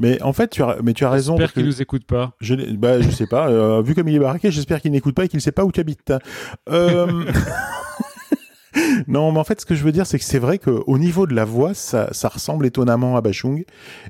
[0.00, 1.36] Mais en fait, tu as, mais tu as raison.
[1.36, 2.32] J'espère qu'il nous écoute pas.
[2.40, 3.48] je, bah, je sais pas.
[3.50, 5.70] euh, vu comme il est baraqué, j'espère qu'il n'écoute pas et qu'il sait pas où
[5.70, 6.12] tu habites.
[6.70, 7.24] Euh...
[9.08, 11.26] non, mais en fait, ce que je veux dire, c'est que c'est vrai qu'au niveau
[11.26, 13.62] de la voix, ça, ça ressemble étonnamment à Bachung.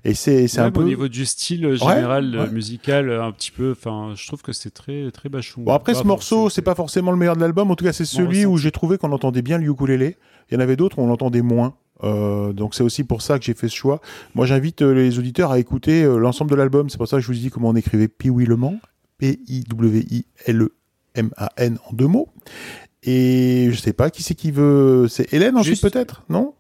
[0.05, 0.83] Et c'est, c'est un peu.
[0.83, 2.51] au niveau du style euh, général euh, ouais.
[2.51, 3.73] musical, un petit peu.
[3.73, 5.65] Enfin, je trouve que c'est très très Bachung.
[5.65, 7.69] Bon, après, ce morceau, c'est pas forcément le meilleur de l'album.
[7.69, 10.17] En tout cas, c'est celui où j'ai trouvé qu'on entendait bien le ukulélé.
[10.51, 11.75] Il y en avait d'autres où on l'entendait moins.
[12.03, 14.01] Euh, donc c'est aussi pour ça que j'ai fait ce choix.
[14.35, 16.89] Moi, j'invite euh, les auditeurs à écouter euh, l'ensemble de l'album.
[16.89, 18.79] C'est pour ça que je vous dis comment on écrivait Piwi Le Mans,
[19.19, 22.29] P-I-W-I-L-E-M-A-N en deux mots.
[23.03, 25.07] Et je sais pas qui c'est qui veut.
[25.09, 26.55] C'est Hélène ensuite Juste- peut-être, non?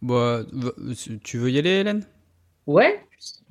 [0.00, 0.42] Bah,
[1.24, 2.04] tu veux y aller, Hélène?
[2.66, 3.00] Ouais.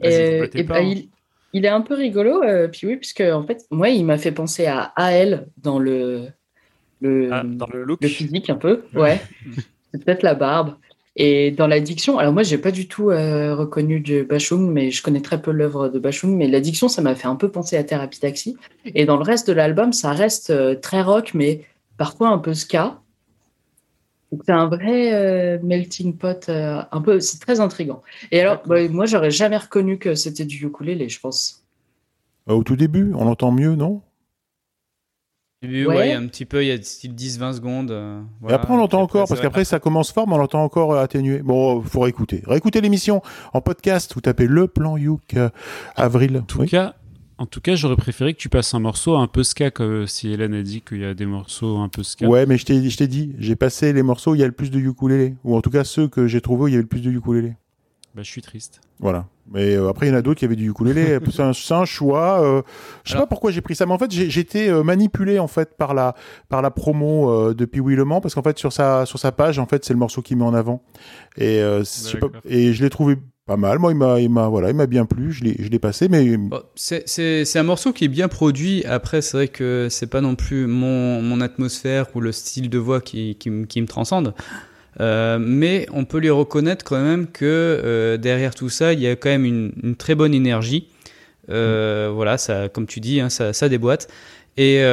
[0.04, 0.82] Euh, et bah, hein.
[0.82, 1.10] il,
[1.54, 4.66] il est un peu rigolo, euh, oui, puisque en fait, moi, il m'a fait penser
[4.66, 6.28] à AL dans le,
[7.02, 8.02] le, Ah, dans le look.
[8.02, 8.84] le physique un peu.
[8.96, 9.20] Ouais.
[9.94, 10.76] C'est peut-être la barbe.
[11.20, 14.92] Et dans la diction, alors moi, j'ai pas du tout euh, reconnu de Bachung, mais
[14.92, 17.50] je connais très peu l'œuvre de Bachung, mais la diction, ça m'a fait un peu
[17.50, 18.56] penser à Therapy Taxi.
[18.86, 21.64] Et dans le reste de l'album, ça reste euh, très rock, mais
[21.98, 23.02] parfois un peu ska.
[24.46, 28.04] C'est un vrai euh, melting pot, un peu, c'est très intriguant.
[28.32, 31.64] Et alors, bah, moi, j'aurais jamais reconnu que c'était du ukulélé, je pense.
[32.48, 34.02] Euh, Au tout début, on l'entend mieux, non?
[35.64, 35.96] Et Ouais.
[35.96, 37.90] ouais, il y a un petit peu, il y a style 10-20 secondes.
[37.90, 40.94] euh, Et après, on l'entend encore, parce qu'après, ça commence fort, mais on l'entend encore
[40.94, 41.40] euh, atténué.
[41.40, 42.44] Bon, faut réécouter.
[42.46, 45.50] Réécoutez l'émission en podcast, vous tapez le plan Youk euh,
[45.96, 46.38] avril.
[46.38, 46.68] En tout Oui.
[46.68, 46.94] cas,
[47.40, 50.32] en tout cas, j'aurais préféré que tu passes un morceau un peu ska, comme si
[50.32, 52.28] Hélène a dit qu'il y a des morceaux un peu ska.
[52.28, 54.48] Ouais, mais je t'ai je t'ai dit, j'ai passé les morceaux où il y a
[54.48, 55.36] le plus de ukulélé.
[55.44, 57.10] Ou en tout cas, ceux que j'ai trouvés où il y avait le plus de
[57.12, 57.54] ukulélé.
[58.18, 58.82] Bah, je suis triste.
[59.00, 59.28] Voilà.
[59.54, 61.20] Mais euh, après, il y en a d'autres qui avaient du ukulélé.
[61.32, 62.42] c'est un, choix.
[62.44, 62.64] euh,
[63.04, 65.38] je sais Alors- pas pourquoi j'ai pris ça, mais en fait, j'ai été euh, manipulé
[65.38, 66.16] en fait par la
[66.50, 69.60] par la promo euh, de Pee Wee parce qu'en fait sur sa sur sa page,
[69.60, 70.82] en fait, c'est le morceau qui met en avant.
[71.38, 72.42] Et je sais pas, D'accord.
[72.46, 73.78] et je l'ai trouvé pas mal.
[73.78, 75.32] Moi, il m'a il m'a voilà, il m'a bien plu.
[75.32, 76.36] Je l'ai je l'ai passé, mais
[76.74, 78.84] c'est- c'est c'est un morceau qui est bien produit.
[78.86, 82.80] Après, c'est vrai que c'est pas non plus mon, mon atmosphère ou le style de
[82.80, 84.34] voix qui, qui me transcende.
[85.00, 89.08] Euh, mais on peut lui reconnaître quand même que euh, derrière tout ça, il y
[89.08, 90.88] a quand même une, très bonne énergie.
[91.50, 94.08] Euh, Voilà, ça, comme tu dis, hein, ça, déboîte.
[94.58, 94.84] Et,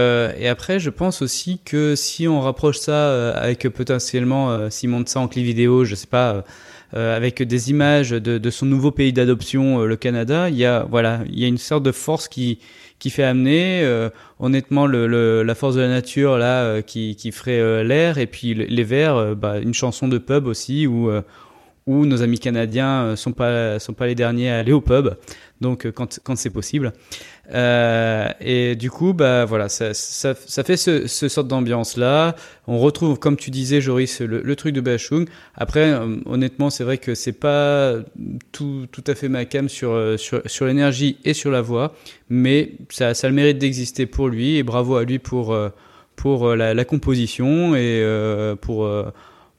[0.46, 5.28] après, je pense aussi que si on rapproche ça avec potentiellement, s'il monte ça en
[5.28, 6.44] clip vidéo, je sais pas,
[6.92, 11.20] avec des images de, de son nouveau pays d'adoption, le Canada, il y a voilà,
[11.28, 12.58] il y a une sorte de force qui
[13.04, 17.60] qui fait amener euh, honnêtement la force de la nature là euh, qui, qui ferait
[17.60, 18.16] euh, l'air.
[18.16, 21.10] Et puis le- les vers bah, une chanson de pub aussi où
[21.86, 25.10] où nos amis canadiens sont pas sont pas les derniers à aller au pub.
[25.60, 26.94] Donc quand quand c'est possible
[27.52, 33.18] euh, et du coup bah voilà ça fait ce, ce sorte d'ambiance là on retrouve
[33.18, 37.35] comme tu disais Joris le, truc de Bachung après euh, honnêtement c'est vrai que c'est
[37.35, 37.96] pas
[38.52, 41.94] tout à fait ma cam sur euh, sur sur l'énergie et sur la voix
[42.30, 45.54] mais ça ça a le mérite d'exister pour lui et bravo à lui pour
[46.16, 48.02] pour la, composition et
[48.62, 48.88] pour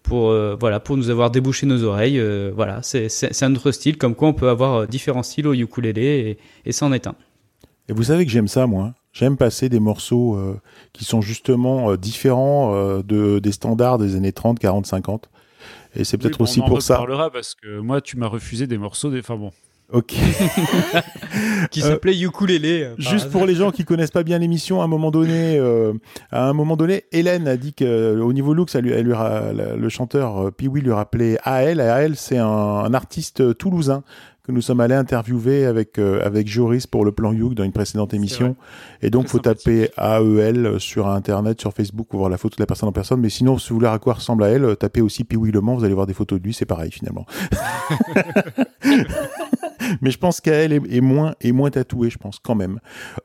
[0.01, 2.19] pour voilà pour nous avoir débouché nos oreilles.
[2.55, 6.69] Voilà c'est un autre style comme quoi on peut avoir différents styles au ukulélé et,
[6.69, 7.15] et c'en est un
[7.89, 8.93] Et vous savez que j'aime ça, moi.
[9.13, 10.59] J'aime passer des morceaux euh,
[10.91, 15.29] qui sont justement euh, différents euh, de, des standards des années 30, 40, 50.
[15.95, 16.95] Et c'est peut-être Oui, bon, aussi on en pour ça.
[16.97, 19.09] reparlera parce que moi, tu m'as refusé des morceaux.
[19.09, 19.19] Des...
[19.19, 19.51] Enfin bon.
[19.93, 20.07] Ok.
[21.71, 24.85] qui Euh, s'appelait ukulélé euh, Juste pour les gens qui connaissent pas bien l'émission, à
[24.85, 25.93] un moment donné, euh,
[26.31, 29.13] à un moment donné, Hélène a dit que au niveau look, ça lui, elle lui
[29.13, 31.79] ra- le chanteur euh, Pee-wee lui rappelait AL.
[31.79, 34.03] AL, c'est un, un artiste euh, toulousain
[34.45, 37.71] que nous sommes allés interviewer avec euh, avec Joris pour le plan Youk dans une
[37.71, 38.55] précédente émission.
[39.01, 39.89] Et donc, Très faut taper.
[39.97, 43.19] AEL sur internet, sur Facebook pour voir la photo de la personne en personne.
[43.21, 45.61] Mais sinon, si vous voulez à quoi ressemble à elle, euh, tapez aussi Pee-wee Le
[45.61, 47.25] Mans, vous allez voir des photos de lui, c'est pareil finalement.
[50.01, 52.79] Mais je pense qu'elle est, est moins est moins tatouée, je pense quand même.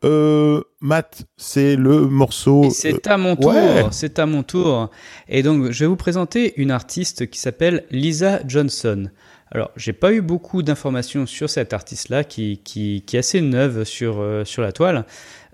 [0.05, 2.69] Euh, Matt, c'est le morceau.
[2.71, 3.87] C'est à mon tour, ouais.
[3.91, 4.91] c'est à mon tour.
[5.29, 9.11] Et donc, je vais vous présenter une artiste qui s'appelle Lisa Johnson.
[9.53, 13.83] Alors, j'ai pas eu beaucoup d'informations sur cette artiste-là, qui, qui, qui est assez neuve
[13.85, 15.05] sur, euh, sur la toile.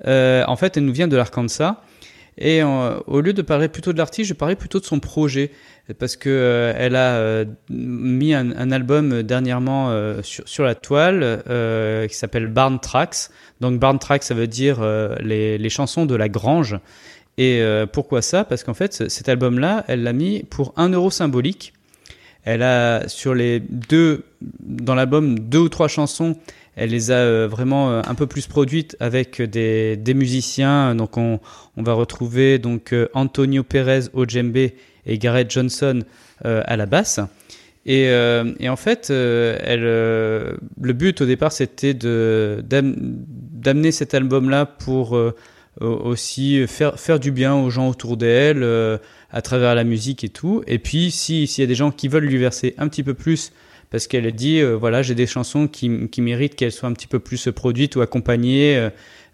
[0.06, 1.80] Euh, en fait, elle nous vient de l'Arkansas.
[2.38, 5.52] Et au lieu de parler plutôt de l'artiste, je parlais plutôt de son projet,
[5.98, 9.90] parce que euh, elle a mis un, un album dernièrement
[10.22, 11.42] sur, sur la toile
[12.10, 13.30] qui s'appelle Barn Tracks.
[13.62, 14.84] Donc Barn Tracks, ça veut dire
[15.18, 16.78] les, les chansons de la grange.
[17.38, 17.62] Et
[17.94, 18.44] pourquoi ça?
[18.44, 21.72] Parce qu'en fait, cet album-là, elle l'a mis pour un euro symbolique.
[22.46, 24.24] Elle a sur les deux
[24.60, 26.36] dans l'album deux ou trois chansons,
[26.76, 30.94] elle les a euh, vraiment euh, un peu plus produites avec des, musiciens.
[30.94, 31.40] Donc on,
[31.76, 36.02] va retrouver donc euh, Antonio Perez au djembe et Gareth Johnson
[36.44, 37.18] à la basse.
[37.86, 38.10] Et,
[38.68, 40.56] en fait, le
[40.92, 42.62] but au départ, c'était d'amener
[43.92, 45.32] cet album-là pour au-
[45.80, 48.98] aussi faire faire du bien aux gens autour d'elle
[49.36, 50.62] à travers la musique et tout.
[50.66, 53.12] Et puis, si s'il y a des gens qui veulent lui verser un petit peu
[53.12, 53.52] plus,
[53.90, 57.06] parce qu'elle dit euh, voilà, j'ai des chansons qui, qui méritent qu'elles soient un petit
[57.06, 58.88] peu plus produites ou accompagnées, euh,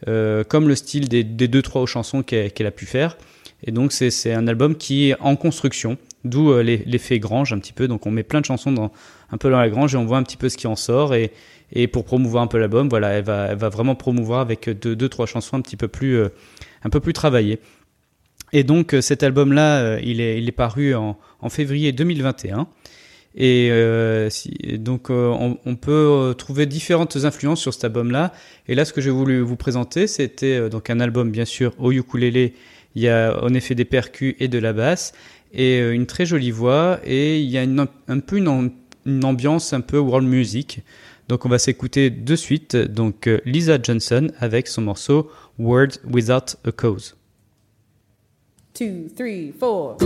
[0.09, 3.17] euh, comme le style des, des deux trois chansons qu'elle a pu faire.
[3.63, 5.97] Et donc, c'est un album qui est en construction.
[6.25, 7.87] D'où l'effet grange un petit peu.
[7.87, 8.93] Donc on met plein de chansons dans,
[9.31, 11.15] un peu dans la grange et on voit un petit peu ce qui en sort.
[11.15, 11.31] Et,
[11.73, 14.97] et pour promouvoir un peu l'album, voilà, elle va, elle va vraiment promouvoir avec deux,
[14.97, 16.25] deux trois chansons un petit peu plus,
[16.85, 17.61] un peu plus travaillées.
[18.53, 22.67] Et donc euh, cet album-là, euh, il, est, il est paru en, en février 2021.
[23.35, 28.33] Et euh, si- donc euh, on, on peut trouver différentes influences sur cet album-là.
[28.69, 31.93] Et là, ce que j'ai voulu vous présenter, c'était donc un album bien sûr au
[31.93, 32.55] ukulélé.
[32.95, 35.13] Il y a en effet des percus et de la basse
[35.55, 38.71] et une très jolie voix et il y a une, un peu une,
[39.07, 40.81] une ambiance un peu world music.
[41.29, 46.73] Donc on va s'écouter de suite donc Lisa Johnson avec son morceau Word Without a
[46.73, 47.17] Cause.
[48.75, 49.97] Two, three, four.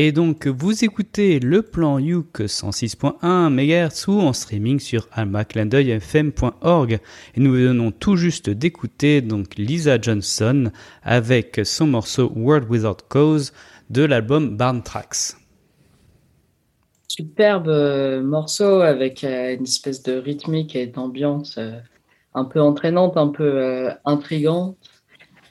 [0.00, 7.00] Et donc, vous écoutez le plan Youk 106.1 MHz ou en streaming sur almaclindeuilfm.org.
[7.34, 10.70] Et nous venons tout juste d'écouter donc Lisa Johnson
[11.02, 13.52] avec son morceau World Without Cause
[13.90, 15.34] de l'album Barn Tracks.
[17.08, 21.72] Superbe euh, morceau avec euh, une espèce de rythmique et d'ambiance euh,
[22.34, 24.76] un peu entraînante, un peu intrigante.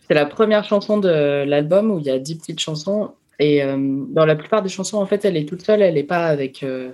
[0.07, 3.11] C'est la première chanson de l'album où il y a dix petites chansons.
[3.39, 3.77] Et euh,
[4.09, 6.63] dans la plupart des chansons, en fait, elle est toute seule, elle n'est pas avec
[6.63, 6.93] euh,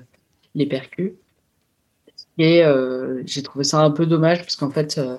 [0.55, 1.13] les percus.
[2.37, 5.17] Et euh, j'ai trouvé ça un peu dommage parce qu'en fait, euh,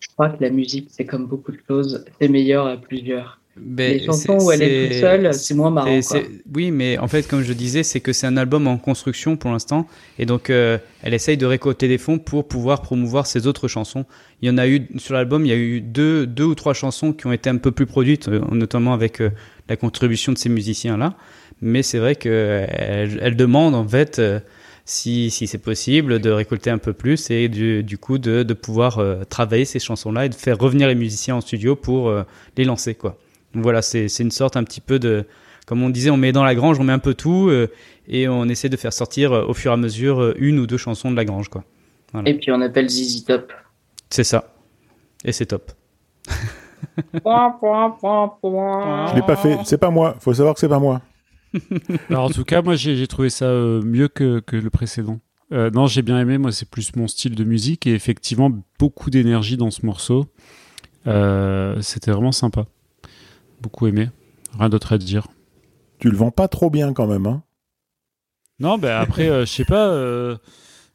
[0.00, 3.41] je crois que la musique, c'est comme beaucoup de choses, c'est meilleur à plusieurs.
[3.56, 6.00] Ben, les chansons où elle est toute seule, c'est moins marrant.
[6.00, 6.20] quoi.
[6.54, 9.50] Oui, mais en fait, comme je disais, c'est que c'est un album en construction pour
[9.50, 9.86] l'instant.
[10.18, 14.06] Et donc, euh, elle essaye de récolter des fonds pour pouvoir promouvoir ses autres chansons.
[14.40, 16.72] Il y en a eu, sur l'album, il y a eu deux, deux ou trois
[16.72, 19.30] chansons qui ont été un peu plus produites, euh, notamment avec euh,
[19.68, 21.14] la contribution de ces musiciens-là.
[21.60, 24.40] Mais c'est vrai qu'elle elle demande, en fait, euh,
[24.84, 28.54] si, si c'est possible, de récolter un peu plus et du, du coup de, de
[28.54, 32.24] pouvoir euh, travailler ces chansons-là et de faire revenir les musiciens en studio pour euh,
[32.56, 33.18] les lancer, quoi.
[33.54, 35.26] Donc voilà, c'est c'est une sorte un petit peu de,
[35.66, 37.68] comme on disait, on met dans la grange, on met un peu tout euh,
[38.08, 40.66] et on essaie de faire sortir euh, au fur et à mesure euh, une ou
[40.66, 41.64] deux chansons de la grange, quoi.
[42.26, 43.52] Et puis on appelle ZZ Top.
[44.10, 44.52] C'est ça.
[45.24, 45.72] Et c'est top.
[47.14, 49.56] Je l'ai pas fait.
[49.64, 50.16] C'est pas moi.
[50.20, 51.00] Faut savoir que c'est pas moi.
[52.10, 55.20] Alors, en tout cas, moi, j'ai trouvé ça mieux que, que le précédent.
[55.52, 56.38] Euh, non, j'ai bien aimé.
[56.38, 60.26] Moi, c'est plus mon style de musique et effectivement, beaucoup d'énergie dans ce morceau.
[61.06, 62.64] Euh, C'était vraiment sympa.
[63.62, 64.08] Beaucoup aimé.
[64.58, 65.28] Rien d'autre à dire.
[65.98, 67.42] Tu le vends pas trop bien quand même, hein?
[68.58, 69.88] Non, ben après, euh, je sais pas.
[69.88, 70.36] euh,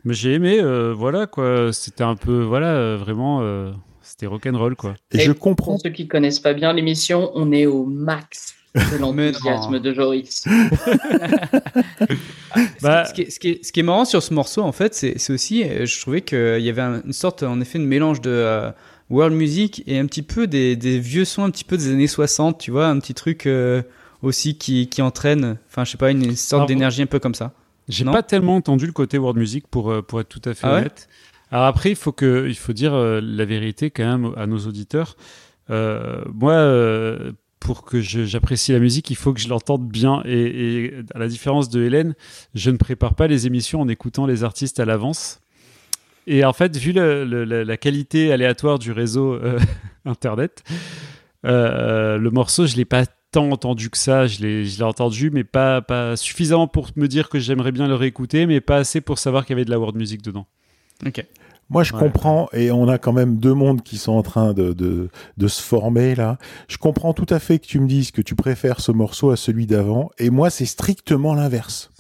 [0.04, 0.60] mais j'ai aimé.
[0.62, 1.72] euh, voilà, quoi.
[1.74, 2.44] C'était un peu.
[2.44, 3.40] Voilà, euh, vraiment.
[3.42, 4.96] euh, C'était rock'n'roll, quoi.
[5.14, 5.78] Et, Et je Pour comprends.
[5.78, 10.46] ceux qui connaissent pas bien l'émission, on est au max de l'enthousiasme de Joris.
[12.82, 14.72] Bah- ce, qui est, ce, qui est, ce qui est marrant sur ce morceau, en
[14.72, 18.22] fait, c'est aussi, je trouvais qu'il y avait un- une sorte, en effet, de mélange
[18.22, 18.72] de euh,
[19.10, 22.08] world music et un petit peu des, des vieux sons, un petit peu des années
[22.08, 23.82] 60, tu vois, un petit truc euh,
[24.22, 27.54] aussi qui, qui entraîne, enfin, je sais pas, une, sorte d'énergie un peu comme ça.
[27.88, 30.68] J'ai pas tellement entendu le côté world music pour, euh, pour être tout à fait
[30.68, 31.08] Ah ouais honnête.
[31.52, 34.60] Alors après, il faut, que, il faut dire euh, la vérité quand même à nos
[34.60, 35.16] auditeurs.
[35.70, 40.22] Euh, moi, euh, pour que j'apprécie la musique, il faut que je l'entende bien.
[40.26, 42.16] Et, et à la différence de Hélène,
[42.54, 45.40] je ne prépare pas les émissions en écoutant les artistes à l'avance.
[46.28, 49.58] Et en fait, vu le- le- la, la qualité aléatoire du réseau euh,
[50.06, 50.64] Internet,
[51.46, 54.28] euh, le morceau, je l'ai pas tant entendu que ça.
[54.28, 57.88] Je l'ai, je l'ai entendu, mais pas, pas suffisamment pour me dire que j'aimerais bien
[57.88, 60.48] le réécouter, mais pas assez pour savoir qu'il y avait de la world music dedans.
[61.06, 61.26] Ok.
[61.70, 62.00] Moi, je Ouais.
[62.00, 65.48] comprends, et on a quand même deux mondes qui sont en train de, de, de
[65.50, 66.38] se former là.
[66.70, 69.36] Je comprends tout à fait que tu me dises que tu préfères ce morceau à
[69.36, 71.92] celui d'avant, et moi, c'est strictement l'inverse.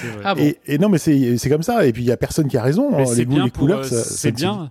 [0.00, 0.22] C'est vrai.
[0.24, 2.48] Ah bon et, et non, mais c'est comme ça, et puis il y a personne
[2.48, 2.96] qui a raison.
[2.98, 3.06] Hein.
[3.06, 4.70] c'est les goûts, bien les couleurs, euh, c'est bien.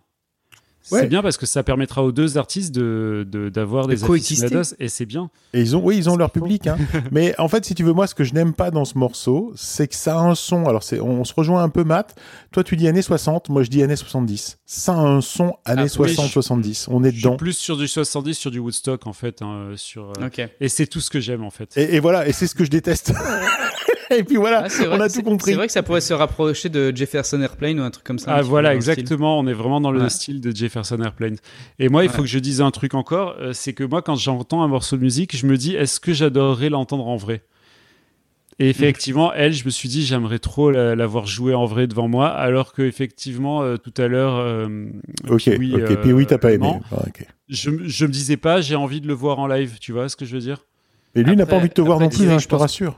[0.92, 1.00] Ouais.
[1.00, 4.88] C'est bien parce que ça permettra aux deux artistes de d'avoir De des aficionados et
[4.88, 5.32] c'est bien.
[5.56, 6.68] Et ils ont, oui, ils ont leur public.
[6.68, 6.78] Hein.
[7.12, 9.52] Mais en fait, si tu veux, moi, ce que je n'aime pas dans ce morceau,
[9.56, 10.66] c'est que ça a un son.
[10.68, 12.14] Alors, c'est, on se rejoint un peu, Matt.
[12.52, 14.60] Toi, tu dis années 60, moi, je dis années 70.
[14.68, 16.86] Ça a un son années Ah, oui, 60-70.
[16.92, 17.36] On est Je suis dedans.
[17.38, 20.12] plus sur du 70, sur du Woodstock en fait, hein, sur.
[20.22, 20.40] euh, Ok.
[20.62, 21.76] Et c'est tout ce que j'aime en fait.
[21.78, 23.12] Et, et voilà, et c'est ce que je déteste.
[24.12, 25.52] et puis voilà, Ah, on a tout compris.
[25.52, 28.36] C'est vrai que ça pourrait se rapprocher de Jefferson Airplane ou un truc comme ça.
[28.36, 29.40] Ah voilà, exactement.
[29.40, 30.10] On est vraiment dans le Ouais.
[30.10, 31.38] style de Jefferson Airplane.
[31.80, 34.16] Et moi, il faut que je dise un truc encore, euh, c'est que moi, quand
[34.16, 37.44] j'entends un morceau de musique, je me dis, est-ce que j'adorerais l'entendre en vrai?
[38.58, 41.88] Et effectivement, elle, je me suis dit, j'aimerais trop la, la voir jouer en vrai
[41.88, 44.86] devant moi, alors que effectivement, euh, tout à l'heure, euh,
[45.28, 45.82] Ok, Pee-wee, ok.
[45.82, 46.68] euh, Puis oui, t'as pas aimé.
[46.68, 46.82] non.
[46.92, 47.04] Ah,
[47.50, 49.78] je, je me disais pas, j'ai envie de le voir en live.
[49.82, 50.66] Tu vois ce que je veux dire?
[51.16, 52.52] Et lui n'a pas envie de te voir après, non plus, hein, je je te
[52.52, 52.98] pense- rassure.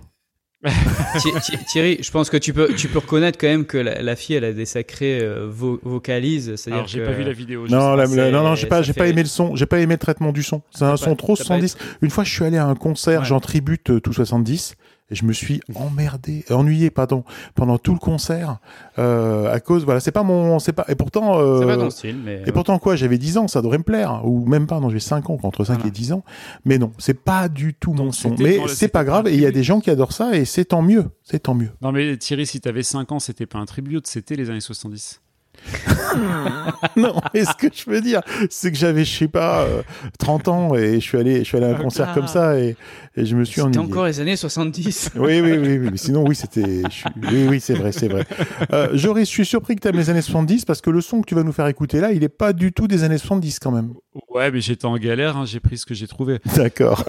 [1.68, 4.36] Thierry, je pense que tu peux, tu peux reconnaître quand même que la, la fille,
[4.36, 6.56] elle a des sacrées euh, vo- vocalises.
[6.56, 7.68] C'est-à-dire Alors, j'ai que- pas vu la vidéo.
[7.68, 9.56] Non, la- la- non, non, j'ai pas, j'ai pas aimé le son.
[9.56, 10.62] J'ai pas aimé le traitement du son.
[10.72, 11.78] C'est un son pas- trop t'as pas 70.
[12.02, 13.26] Une fois, je suis allé à un concert, Ouais.
[13.26, 14.76] j'en tribute euh, tout 70.
[15.10, 17.24] Et je me suis emmerdé, ennuyé, pardon,
[17.56, 18.58] pendant tout le concert,
[19.00, 21.90] euh, à cause, voilà, c'est pas mon, c'est pas, et pourtant, euh, C'est pas ton
[21.90, 22.44] style, mais.
[22.46, 25.00] et pourtant quoi, j'avais 10 ans, ça devrait me plaire, ou même pas, non, j'ai
[25.00, 25.88] 5 ans, entre 5 Voilà.
[25.88, 26.24] et 10 ans,
[26.66, 29.46] mais non, c'est pas du tout mon son, mais c'est pas grave, et il y
[29.46, 31.70] a des gens qui adorent ça, et c'est tant mieux, c'est tant mieux.
[31.82, 35.22] Non mais Thierry, si t'avais 5 ans, c'était pas un tribute, c'était les années 70.
[36.96, 39.82] non, mais ce que je veux dire, c'est que j'avais, je sais pas, euh,
[40.20, 42.76] 30 ans, et je suis allé, je suis allé à un concert comme ça, et,
[43.16, 45.12] et je me suis C'était encore les années 70.
[45.16, 46.84] Oui, oui, oui, oui, mais sinon, oui, c'était.
[46.90, 48.26] suis- Oui, oui, c'est vrai, c'est vrai.
[48.72, 51.22] Euh, Joris, je suis surpris que tu aimes les années 70 parce que le son
[51.22, 53.60] que tu vas nous faire écouter là, il est pas du tout des années 70
[53.60, 53.94] quand même.
[54.30, 56.40] Ouais, mais j'étais en galère, hein, j'ai pris ce que j'ai trouvé.
[56.56, 57.04] D'accord.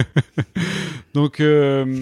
[1.14, 2.00] Donc, euh,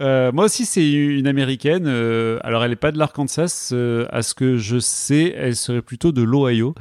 [0.00, 1.84] euh, moi aussi, c'est une américaine.
[1.86, 3.70] Euh, alors, elle n'est pas de l'Arkansas.
[3.72, 6.74] euh, à ce que je sais, elle serait plutôt de l'Ohio.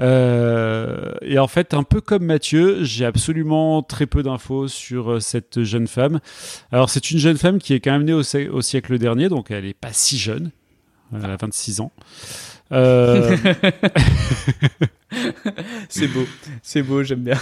[0.00, 5.20] Euh, et en fait, un peu comme Mathieu, j'ai absolument très peu d'infos sur euh,
[5.20, 6.20] cette jeune femme.
[6.70, 8.22] Alors, c'est une jeune femme qui est quand même née au,
[8.52, 10.50] au siècle dernier, donc elle n'est pas si jeune.
[11.14, 11.92] Elle a 26 ans.
[12.72, 13.36] Euh,
[15.88, 16.24] C'est beau,
[16.62, 17.38] c'est beau, j'aime bien.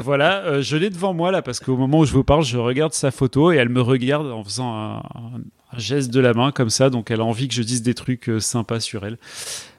[0.00, 2.56] Voilà, euh, je l'ai devant moi là parce qu'au moment où je vous parle, je
[2.56, 5.40] regarde sa photo et elle me regarde en faisant un, un-
[5.72, 7.94] un geste de la main comme ça, donc elle a envie que je dise des
[7.94, 9.18] trucs euh, sympas sur elle.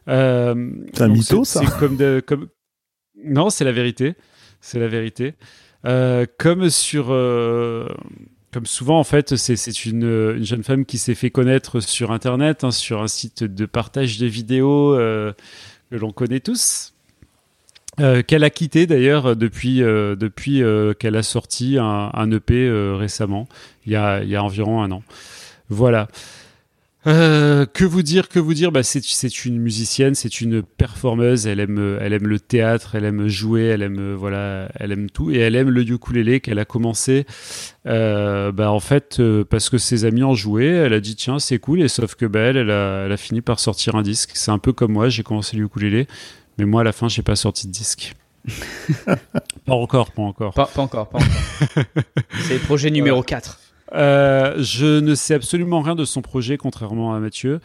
[0.08, 2.48] Euh, C'est un mytho, ça C'est comme de, comme
[3.26, 4.16] non, c'est la vérité,
[4.62, 5.34] c'est la vérité.
[5.86, 7.88] Euh, comme sur euh,
[8.54, 10.04] comme souvent, en fait, c'est- une,
[10.38, 14.18] une jeune femme qui s'est fait connaître sur Internet, hein, sur un site de partage
[14.20, 15.34] de vidéos euh,
[15.90, 16.94] que l'on connaît tous.
[18.00, 22.54] Euh, qu'elle a quitté d'ailleurs depuis, euh, depuis euh, qu'elle a sorti un, un EP
[22.66, 23.48] euh, récemment,
[23.86, 25.04] il y, a, il y a environ un an.
[25.70, 26.08] Voilà.
[27.08, 28.72] Euh, que vous dire, que vous dire?
[28.72, 33.06] Bah, c'est, c'est une musicienne, c'est une performeuse, elle aime, elle aime le théâtre, elle
[33.06, 36.66] aime jouer, elle aime, voilà, elle aime tout, et elle aime le ukulélé qu'elle a
[36.66, 37.26] commencé
[37.88, 41.40] euh, bah, en fait, euh, parce que ses amis en jouaient, elle a dit tiens
[41.40, 44.04] c'est cool, et sauf que bah, elle, elle a, elle a fini par sortir un
[44.04, 44.32] disque.
[44.36, 46.08] C'est un peu comme moi, j'ai commencé le ukulélé,
[46.60, 48.14] mais moi à la fin j'ai pas sorti de disque.
[49.06, 50.54] pas encore, pas encore.
[50.54, 51.84] Pas, pas encore, pas encore.
[52.48, 53.60] c'est le projet numéro 4.
[53.94, 57.60] Euh, je ne sais absolument rien de son projet, contrairement à Mathieu.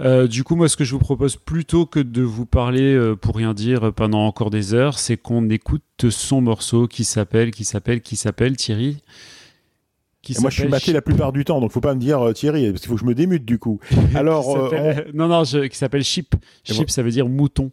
[0.00, 3.14] Euh, du coup, moi, ce que je vous propose, plutôt que de vous parler euh,
[3.14, 7.64] pour rien dire pendant encore des heures, c'est qu'on écoute son morceau qui s'appelle, qui
[7.64, 9.02] s'appelle, qui s'appelle Thierry.
[10.22, 12.20] Qui moi, je suis s'appelle maté la plupart du temps, donc faut pas me dire
[12.20, 13.80] euh, Thierry, parce qu'il faut que je me démute du coup.
[14.14, 16.34] Alors, euh, non, non, je- qui s'appelle Chip.
[16.64, 17.70] Chip, ça veut dire mouton.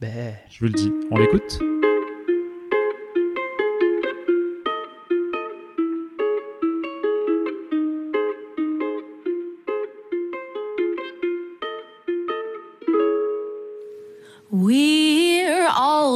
[0.00, 0.92] Ben, Je vous le dis.
[1.10, 1.58] On l'écoute?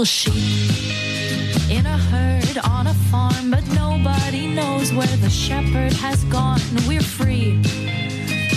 [0.05, 0.35] Sheep
[1.71, 6.61] in a herd on a farm, but nobody knows where the shepherd has gone.
[6.89, 7.63] We're free,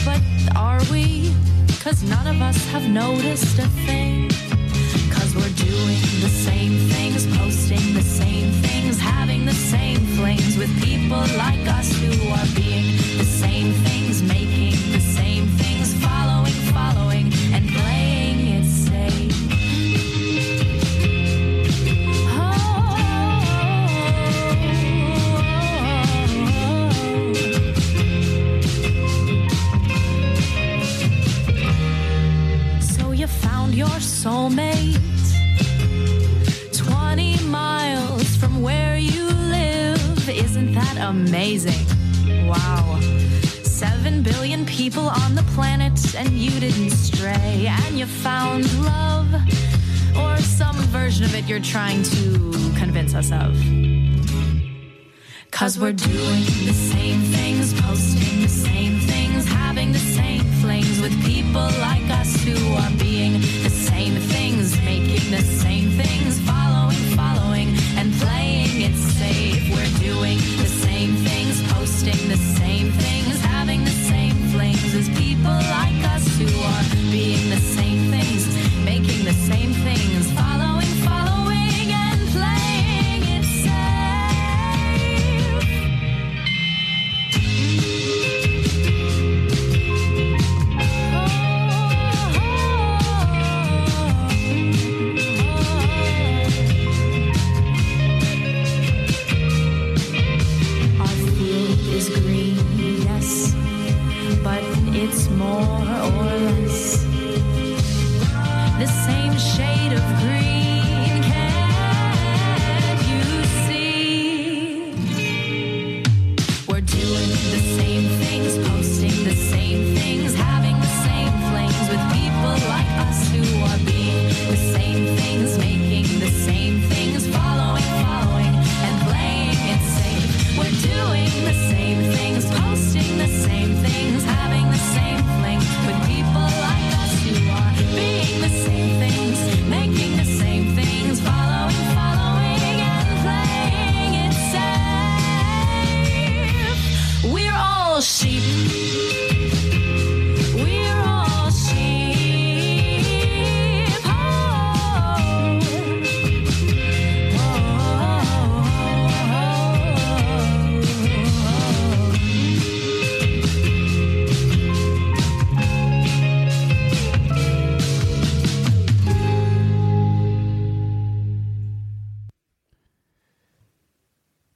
[0.04, 0.22] but
[0.56, 1.32] are we?
[1.82, 4.30] Cause none of us have noticed a thing.
[5.12, 10.72] Cause we're doing the same things, posting the same things, having the same flings with
[10.84, 17.32] people like us who are being the same things, making the same things, following, following,
[17.54, 17.95] and playing
[34.26, 34.98] soulmate
[36.74, 40.28] 20 miles from where you live.
[40.28, 41.86] Isn't that amazing?
[42.48, 43.00] Wow.
[43.62, 49.32] Seven billion people on the planet, and you didn't stray, and you found love.
[50.18, 52.52] Or some version of it you're trying to
[52.82, 53.54] convince us of.
[55.52, 61.14] Cause we're doing the same things, posting the same things, having the same flings with
[61.24, 63.15] people like us who are being
[65.32, 66.45] the same things,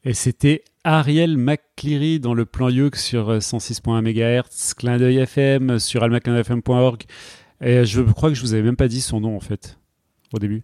[0.09, 5.77] Et c'était Ariel McCleary dans le plan Youk sur euh, 106.1 MHz, Clin d'œil FM
[5.77, 7.03] sur almacanfm.org.
[7.61, 9.77] Et je crois que je vous avais même pas dit son nom en fait,
[10.33, 10.63] au début.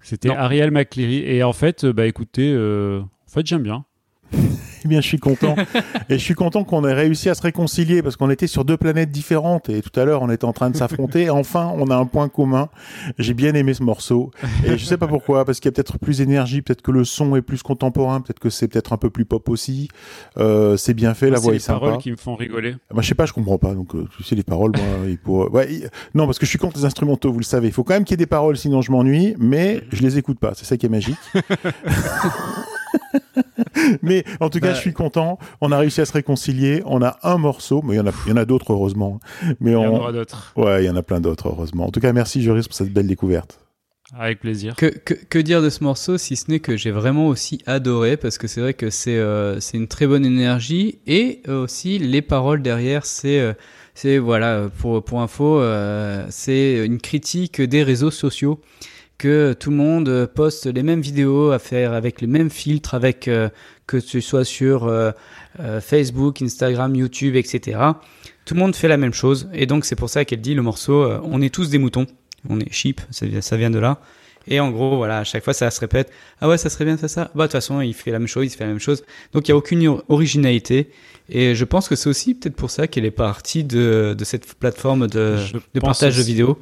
[0.00, 0.30] C'était.
[0.30, 1.18] Ariel McCleary.
[1.18, 3.84] Et en fait, euh, bah écoutez, euh, en fait j'aime bien.
[4.84, 5.56] Eh bien, je suis content.
[6.08, 8.76] et je suis content qu'on ait réussi à se réconcilier parce qu'on était sur deux
[8.76, 11.28] planètes différentes et tout à l'heure on était en train de s'affronter.
[11.36, 12.68] Enfin, on a un point commun.
[13.18, 14.30] J'ai bien aimé ce morceau
[14.64, 17.02] et je sais pas pourquoi parce qu'il y a peut-être plus d'énergie, peut-être que le
[17.04, 19.88] son est plus contemporain, peut-être que c'est peut-être un peu plus pop aussi.
[20.38, 21.80] Euh, c'est bien fait, la C'est voix les est sympa.
[21.80, 22.76] paroles qui me font rigoler.
[22.92, 23.74] Moi, je sais pas, je comprends pas.
[23.74, 25.18] Donc, euh, tu sais, les paroles, moi, il
[25.52, 27.66] ouais, il- non, parce que je suis contre les instrumentaux, vous le savez.
[27.66, 29.34] Il faut quand même qu'il y ait des paroles, sinon je m'ennuie.
[29.40, 30.52] Mais je les écoute pas.
[30.54, 31.16] C'est ça qui est magique.
[34.02, 34.74] mais en tout cas, Bah.
[34.74, 35.38] je suis content.
[35.60, 36.82] On a réussi à se réconcilier.
[36.86, 39.20] On a un morceau, mais il y en a, il y en a d'autres heureusement.
[39.60, 40.52] Mais Il y en aura d'autres.
[40.56, 41.86] ouais, il y en a plein d'autres heureusement.
[41.86, 43.60] En tout cas, merci Joris pour cette belle découverte.
[44.16, 44.76] Avec plaisir.
[44.76, 48.16] Que, que, que dire de ce morceau si ce n'est que j'ai vraiment aussi adoré
[48.16, 52.22] parce que c'est vrai que c'est euh, c'est une très bonne énergie et aussi les
[52.22, 53.52] paroles derrière c'est euh,
[53.94, 58.60] c'est voilà pour pour info euh, c'est une critique des réseaux sociaux
[59.18, 63.28] que tout le monde poste les mêmes vidéos à faire avec les mêmes filtres avec
[63.28, 63.48] euh,
[63.86, 65.10] que ce soit sur euh,
[65.60, 67.78] euh, Facebook, Instagram, YouTube, etc.
[68.44, 70.62] Tout le monde fait la même chose et donc c'est pour ça qu'elle dit le
[70.62, 72.06] morceau euh, on est tous des moutons
[72.48, 73.98] on est sheep, ça, vient- ça vient de là.
[74.48, 76.12] Et en gros, voilà, à chaque fois, ça se répète.
[76.40, 77.32] Ah ouais, ça serait bien de faire ça.
[77.34, 79.02] Bah, de toute façon, il fait la même chose, il fait la même chose.
[79.32, 80.90] Donc, il n'y a aucune or- originalité.
[81.28, 84.54] Et je pense que c'est aussi peut-être pour ça qu'elle est partie de, de cette
[84.54, 86.60] plateforme de, Je de partage de vidéos.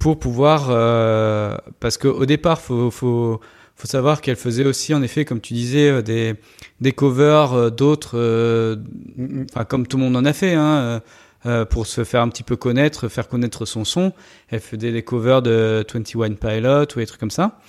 [0.00, 3.38] Pour pouvoir, euh, parce qu'au départ, faut, faut,
[3.76, 6.36] faut savoir qu'elle faisait aussi, en effet, comme tu disais, euh, des,
[6.80, 8.76] des covers euh, d'autres, euh,
[9.68, 11.00] comme tout le monde en a fait, hein, euh,
[11.44, 14.14] euh, pour se faire un petit peu connaître, faire connaître son son.
[14.48, 17.60] Elle faisait des covers de 21 Pilot ou des trucs comme ça.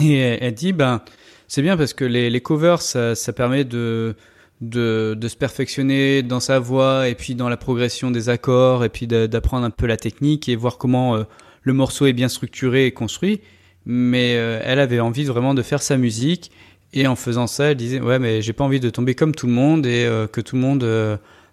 [0.00, 1.02] Et elle, elle dit, ben,
[1.46, 4.16] c'est bien parce que les, les covers, ça, ça permet de,
[4.60, 8.88] de, de se perfectionner dans sa voix et puis dans la progression des accords et
[8.88, 11.24] puis d'apprendre un peu la technique et voir comment euh,
[11.62, 13.40] le morceau est bien structuré et construit.
[13.86, 16.50] Mais euh, elle avait envie vraiment de faire sa musique
[16.92, 19.46] et en faisant ça, elle disait, ouais, mais j'ai pas envie de tomber comme tout
[19.46, 20.84] le monde et euh, que tout le monde,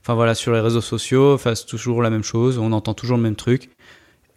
[0.02, 3.24] enfin voilà, sur les réseaux sociaux, fasse toujours la même chose, on entend toujours le
[3.24, 3.70] même truc.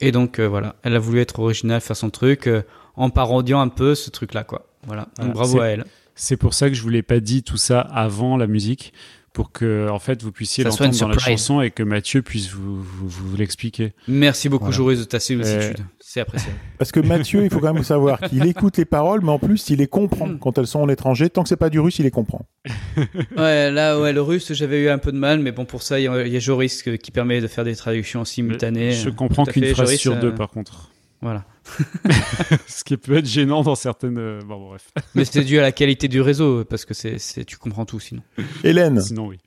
[0.01, 2.49] Et donc voilà, elle a voulu être originale, faire son truc
[2.95, 4.67] en parodiant un peu ce truc-là, quoi.
[4.87, 5.85] Voilà, Voilà, donc bravo à elle.
[6.21, 8.93] C'est pour ça que je vous l'ai pas dit tout ça avant la musique,
[9.33, 12.83] pour que en fait vous puissiez l'entendre dans la chanson et que Mathieu puisse vous,
[12.83, 13.93] vous, vous l'expliquer.
[14.09, 14.77] Merci beaucoup, Voilà.
[14.77, 15.77] Joris, de ta sollicitude.
[15.79, 16.51] Euh, C'est apprécié.
[16.79, 19.71] Parce que Mathieu, il faut quand même savoir qu'il écoute les paroles, mais en plus,
[19.71, 20.39] il les comprend Mm.
[20.41, 21.31] quand elles sont en étranger.
[21.31, 22.47] Tant que c'est pas du russe, il les comprend.
[23.37, 26.01] ouais, là, ouais, le russe, j'avais eu un peu de mal, mais bon, pour ça,
[26.01, 28.93] il y a, il y a Joris que- qui permet de faire des traductions simultanées.
[28.93, 30.91] je comprends qu'une phrase Joris, sur euh, deux par contre.
[31.21, 31.45] Voilà.
[32.67, 34.19] Ce qui peut être gênant dans certaines.
[34.19, 34.89] euh, Bon, bref.
[35.15, 38.01] Mais c'est dû à la qualité du réseau, parce que c'est, c'est, tu comprends tout
[38.01, 38.23] sinon.
[38.65, 39.39] Hélène, Sinon, oui.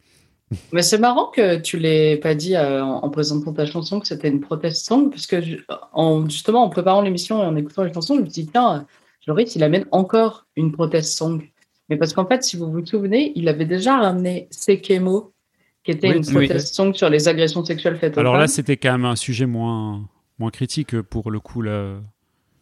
[0.74, 4.07] Mais c'est marrant que tu l'aies pas dit euh, en, en présentant ta chanson que
[4.07, 5.57] c'était une protest song, parce que je-
[5.93, 8.86] en, justement en préparant l'émission et en écoutant les chansons, je me suis dit, tiens,
[9.26, 11.41] Joris, il amène encore une protest song.
[11.89, 15.32] Mais parce qu'en fait, si vous vous souvenez, il avait déjà ramené Sekemo,
[15.86, 16.47] qui était Oui, une oui.
[16.47, 19.45] protest song sur les agressions sexuelles faites aux Alors là, c'était quand même un sujet
[19.45, 20.01] moins,
[20.38, 21.61] moins critique euh, pour le coup.
[21.61, 22.01] Là.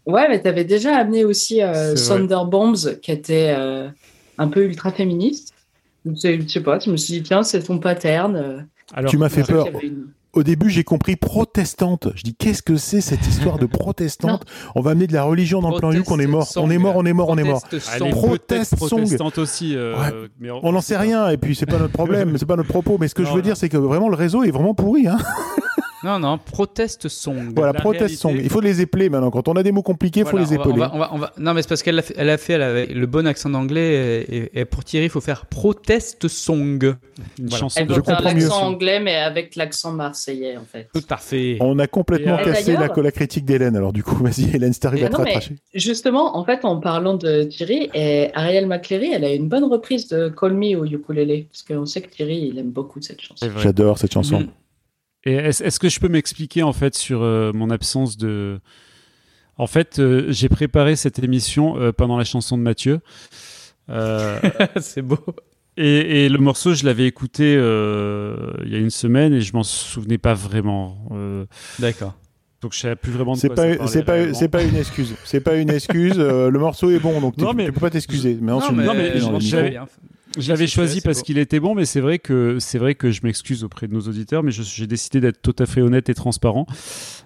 [0.09, 2.19] Ouais, mais tu avais déjà amené aussi euh, C'est vrai.
[2.21, 3.87] Thunderbombs, qui était euh,
[4.37, 5.53] un peu ultra féministe.
[6.05, 8.35] Je sais pas, je me suis dit, tiens, c'est ton pattern.
[8.35, 8.59] euh,
[8.93, 9.67] Alors, tu m'as fait peur.
[9.83, 12.07] une- Au début, j'ai compris protestante.
[12.15, 14.43] Je dis, qu'est-ce que c'est cette histoire de protestante?
[14.75, 16.47] On va amener de la religion dans le plan Youk, on est mort.
[16.55, 17.61] On est mort, on est mort, on est mort.
[17.79, 18.11] Song.
[18.11, 19.75] Protest protestante aussi.
[19.75, 20.29] euh, Ouais.
[20.39, 22.97] mais On n'en sait rien, et puis c'est pas notre problème, c'est pas notre propos.
[22.99, 23.45] Mais ce que Non, je veux non.
[23.45, 25.07] dire, c'est que vraiment le réseau est vraiment pourri.
[25.07, 25.17] Hein
[26.03, 27.51] Non, non, proteste song.
[27.55, 28.35] voilà, la protest réalité- song.
[28.41, 29.31] Il faut les épeler maintenant.
[29.31, 30.73] Quand on a des mots compliqués, il faut les on va- épeler.
[30.73, 32.37] on va- on va- on va- Non, mais c'est parce qu'elle a fait, elle a
[32.37, 36.95] fait elle avait le bon accent d'anglais et, pour Thierry, il faut faire protest song.
[37.37, 37.57] Une Voilà.
[37.57, 38.39] chanson Elle de Je comprends mieux.
[38.41, 40.87] l'accent anglais, mais avec l'accent marseillais, en fait.
[40.93, 41.57] Tout parfait.
[41.59, 43.75] On a complètement Et, cassé la, critique d'Hélène.
[43.75, 45.55] Alors du coup, vas-y, Hélène, si t'arrives à te rattracher.
[45.73, 50.07] Justement, en fait, en parlant de Thierry, et Ariel McCleary, elle a une bonne reprise
[50.07, 53.47] de Call Me au ukulélé, parce qu'on sait que Thierry, il aime beaucoup cette chanson.
[53.61, 54.39] J'adore cette chanson.
[54.41, 54.47] Mhm.
[55.25, 58.59] Et est-ce que je peux m'expliquer en fait sur euh, mon absence de.
[59.57, 63.01] En fait, euh, j'ai préparé cette émission euh, pendant la chanson de Mathieu.
[63.89, 64.39] Euh,
[64.79, 65.17] c'est beau.
[65.75, 69.51] et, et le morceau, je l'avais écouté euh, il y a une semaine et je
[69.53, 70.97] m'en souvenais pas vraiment.
[71.11, 71.45] Euh,
[71.79, 72.15] D'accord.
[72.61, 75.15] donc je savais plus vraiment de C'est pas, c'est pas, c'est pas une excuse.
[75.25, 76.15] C'est pas une excuse.
[76.17, 78.37] euh, le morceau est bon, donc tu Non, mais- tu peux pas t'excuser.
[78.39, 79.87] Mais Non, ensuite, mais- non, mais j'avais- bien.
[80.37, 83.21] Je l'avais choisi parce qu'il était bon, mais c'est vrai que c'est vrai que je
[83.23, 86.67] m'excuse auprès de nos auditeurs, mais j'ai décidé d'être tout à fait honnête et transparent.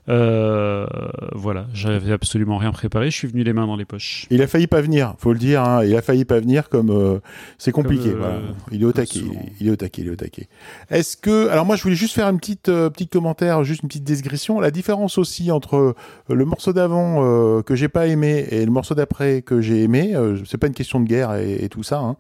[0.10, 0.86] Euh,
[1.34, 3.10] voilà, j'avais absolument rien préparé.
[3.10, 4.28] Je suis venu les mains dans les poches.
[4.30, 5.64] Il a failli pas venir, faut le dire.
[5.64, 7.20] hein, il a failli pas venir comme euh,
[7.58, 8.12] c'est compliqué.
[8.12, 8.40] Comme, euh, voilà.
[8.72, 9.22] Il est au taquet.
[9.60, 10.02] Il est au taquet.
[10.02, 10.48] Il est au taquet.
[10.90, 13.88] Est-ce que alors moi je voulais juste faire une petite euh, petite commentaire, juste une
[13.88, 14.60] petite digression.
[14.60, 15.94] La différence aussi entre euh,
[16.30, 20.16] le morceau d'avant euh, que j'ai pas aimé et le morceau d'après que j'ai aimé,
[20.16, 22.00] euh, c'est pas une question de guerre et, et tout ça.
[22.00, 22.18] Hein.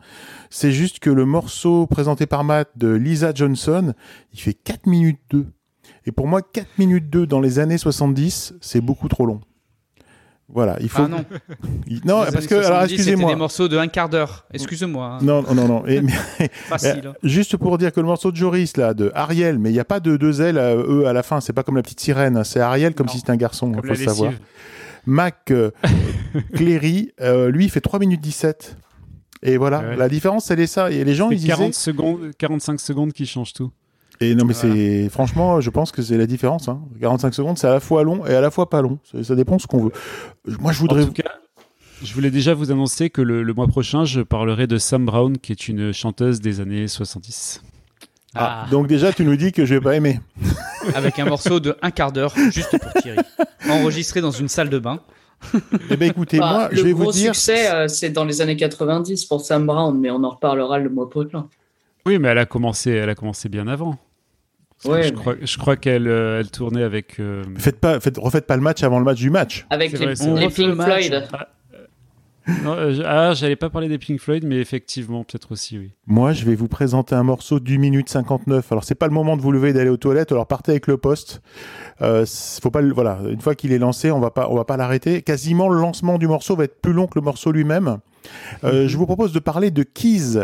[0.49, 3.93] C'est juste que le morceau présenté par Matt de Lisa Johnson,
[4.33, 5.45] il fait 4 minutes 2.
[6.05, 9.41] Et pour moi, 4 minutes 2 dans les années 70, c'est beaucoup trop long.
[10.49, 11.03] Voilà, il faut.
[11.03, 11.23] Ah non.
[11.87, 13.31] Il- Non, Les parce que, alors 70, C'était excusez-moi.
[13.31, 14.45] des morceaux de un quart d'heure.
[14.53, 15.05] Excuse-moi.
[15.05, 15.17] hein.
[15.21, 15.85] Non, non, non, non.
[15.87, 16.11] Et- mais-
[16.51, 17.01] Facile.
[17.07, 17.13] hein.
[17.23, 19.85] juste pour dire que le morceau de Joris, là, de Ariel, mais il n'y a
[19.85, 21.39] pas de deux L, euh, eux, à la fin.
[21.41, 22.37] C'est pas comme la petite sirène.
[22.37, 22.43] hein.
[22.43, 23.13] C'est Ariel comme Non.
[23.13, 23.69] si c'était un garçon.
[23.69, 24.33] Il Comme faut le savoir.
[25.05, 25.71] Mac euh,
[26.53, 28.77] Cléry, euh, lui, il fait 3 minutes 17.
[29.43, 29.95] Et voilà, Ouais.
[29.97, 30.91] la différence, c'est ça.
[30.91, 31.49] Et les gens, ils disaient.
[31.49, 33.71] 40 secondes, 45 secondes qui changent tout.
[34.21, 34.75] Et non, mais Voilà.
[34.75, 35.09] c'est.
[35.09, 36.67] Franchement, je pense que c'est la différence.
[36.69, 36.79] Hein.
[37.01, 38.99] 45 secondes, c'est à la fois long et à la fois pas long.
[39.11, 39.91] Ça, ça dépend ce qu'on veut.
[40.59, 41.03] Moi, je voudrais.
[41.03, 41.31] En tout cas,
[42.03, 45.37] je voulais déjà vous annoncer que le, le mois prochain, je parlerai de Sam Brown,
[45.37, 47.61] qui est une chanteuse des années 70.
[48.35, 50.19] Ah, donc déjà, tu nous dis que je vais pas aimer.
[50.95, 53.19] Avec un morceau de un quart d'heure, juste pour Thierry.
[53.69, 54.99] Enregistré dans une salle de bain.
[55.89, 57.35] Eh ben, écoutez, Bah, moi, le je vais gros vous dire.
[57.35, 60.89] succès, euh, c'est dans les années 90 pour Sam Brown, mais on en reparlera le
[60.89, 61.47] mois prochain.
[62.05, 63.97] Oui, mais elle a commencé, elle a commencé bien avant.
[64.85, 67.19] Ouais, je, mais- crois, je crois qu'elle euh, elle tournait avec.
[67.19, 69.65] euh, Faites pas, faites, refaites pas le match avant le match du match.
[69.69, 70.81] Avec les, vrai, le Pink.
[70.81, 71.23] Floyd.
[72.65, 75.91] Non, euh, je- ah, j'allais pas parler des Pink Floyd, mais effectivement, peut-être aussi, oui.
[76.07, 78.69] Moi, je vais vous présenter un morceau d'une minute 59.
[78.73, 80.33] Alors, c'est pas le moment de vous lever et d'aller aux toilettes.
[80.33, 81.41] Alors, partez avec le poste.
[82.01, 82.25] Euh,
[82.61, 83.19] faut pas, le- voilà.
[83.29, 85.21] Une fois qu'il est lancé, on va pas, on va pas l'arrêter.
[85.21, 87.99] Quasiment, le lancement du morceau va être plus long que le morceau lui-même.
[88.65, 90.39] Euh, je vous propose de parler de Keys,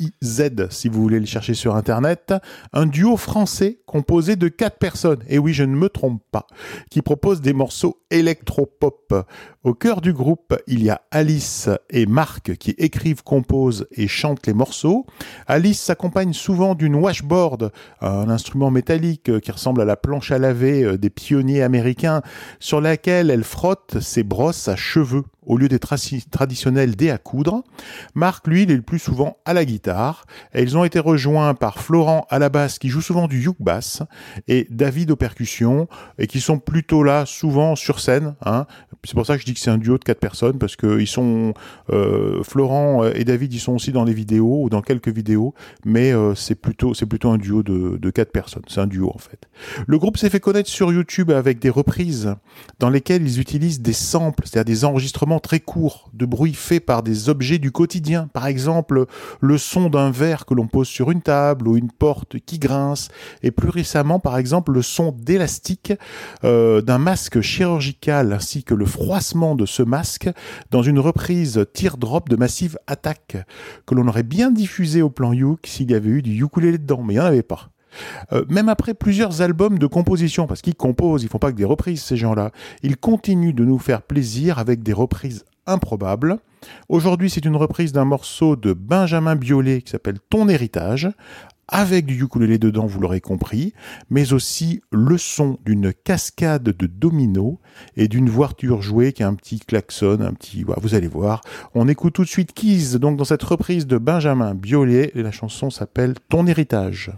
[0.00, 2.32] K-I-Z, si vous voulez le chercher sur Internet.
[2.72, 5.22] Un duo français composé de quatre personnes.
[5.28, 6.46] Et oui, je ne me trompe pas.
[6.90, 9.14] Qui propose des morceaux électro-pop.
[9.62, 14.46] Au cœur du groupe, il y a Alice et Marc qui écrivent, composent et chantent
[14.46, 15.06] les morceaux.
[15.46, 17.70] Alice s'accompagne souvent d'une washboard,
[18.00, 22.22] un instrument métallique qui ressemble à la planche à laver euh, des pionniers américains,
[22.58, 27.62] sur laquelle elle frotte ses brosses à cheveux au lieu des traditionnels dés à coudre.
[28.14, 30.24] Marc, lui, il est le plus souvent à la guitare.
[30.54, 33.56] Et ils ont été rejoints par Florent à la basse, qui joue souvent du yuk
[33.60, 34.02] bass,
[34.48, 35.88] et David aux percussions,
[36.18, 38.34] et qui sont plutôt là, souvent sur scène.
[38.44, 38.66] Hein.
[39.04, 41.00] C'est pour ça que je dis que c'est un duo de quatre personnes, parce que
[41.00, 41.54] ils sont
[41.90, 46.12] euh, Florent et David, ils sont aussi dans les vidéos ou dans quelques vidéos, mais
[46.12, 48.62] euh, c'est plutôt plutôt un duo de, de quatre personnes.
[48.68, 49.48] C'est un duo en fait.
[49.86, 52.34] Le groupe s'est fait connaître sur YouTube avec des reprises
[52.78, 57.02] dans lesquelles ils utilisent des samples, c'est-à-dire des enregistrements très courts de bruits faits par
[57.02, 58.28] des objets du quotidien.
[58.32, 59.06] Par exemple,
[59.40, 63.08] le son d'un verre que l'on pose sur une table ou une porte qui grince,
[63.42, 65.92] et plus récemment, par exemple, le son d'élastique
[66.44, 70.28] euh, d'un masque chirurgical ainsi que le froissement de ce masque
[70.70, 73.38] dans une reprise teardrop de Massive Attack
[73.86, 77.02] que l'on aurait bien diffusé au plan Youk s'il y avait eu du ukulélé dedans,
[77.02, 77.70] mais il n'y en avait pas.
[78.32, 81.64] Euh, même après plusieurs albums de composition, parce qu'ils composent, ils font pas que des
[81.64, 82.50] reprises ces gens-là,
[82.82, 86.38] ils continuent de nous faire plaisir avec des reprises improbables.
[86.88, 91.10] Aujourd'hui, c'est une reprise d'un morceau de Benjamin Biolay qui s'appelle Ton héritage,
[91.70, 93.72] avec du ukulélé dedans, vous l'aurez compris,
[94.10, 97.58] mais aussi le son d'une cascade de dominos
[97.96, 101.42] et d'une voiture jouée qui a un petit klaxon, un petit, voilà, vous allez voir.
[101.74, 105.30] On écoute tout de suite Keys, donc dans cette reprise de Benjamin Biolay, et la
[105.30, 107.12] chanson s'appelle Ton héritage.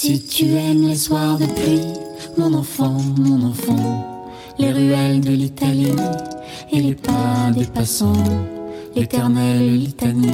[0.00, 1.92] Si tu aimes les soirs de pluie,
[2.36, 5.90] mon enfant, mon enfant, les ruelles de l'Italie
[6.72, 8.12] et les pas des passants,
[8.94, 10.30] l'éternelle litanie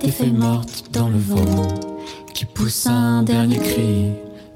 [0.00, 1.66] des feuilles mortes dans le vent
[2.34, 4.12] qui pousse un dernier cri,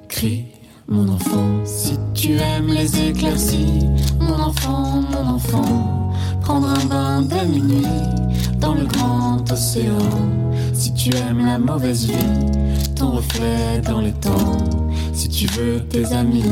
[0.06, 0.44] cri,
[0.86, 1.64] mon enfant.
[1.64, 3.88] Si tu aimes les éclaircies,
[4.20, 6.12] mon enfant, mon enfant,
[6.42, 7.86] prendre un bain de minuit
[8.60, 9.98] dans le grand océan.
[10.72, 12.68] Si tu aimes la mauvaise vie,
[12.98, 14.56] ton reflet dans les temps.
[15.12, 16.44] Si tu veux tes amis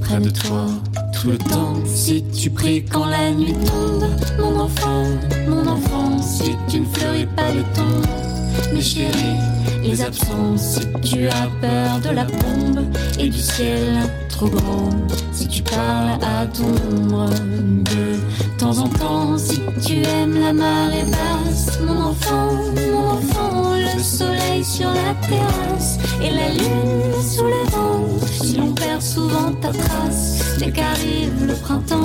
[0.00, 0.66] près de toi
[1.12, 1.74] tout le temps.
[1.86, 4.04] Si tu pries quand la nuit tombe,
[4.38, 5.04] mon enfant,
[5.48, 6.20] mon enfant.
[6.20, 9.38] Si tu ne fleuris pas le temps, mes chéris,
[9.82, 10.78] les absences.
[11.02, 12.84] Si tu as peur de la bombe
[13.18, 14.90] et du ciel trop grand.
[15.32, 19.38] Si tu parles à ton ombre de temps en temps.
[19.38, 22.52] Si tu aimes la marée basse, mon enfant,
[22.92, 23.74] mon enfant.
[23.96, 28.26] Le soleil sur la terrasse et la lune sous le vent.
[28.42, 32.02] Si l'on perd souvent ta trace dès qu'arrive le printemps.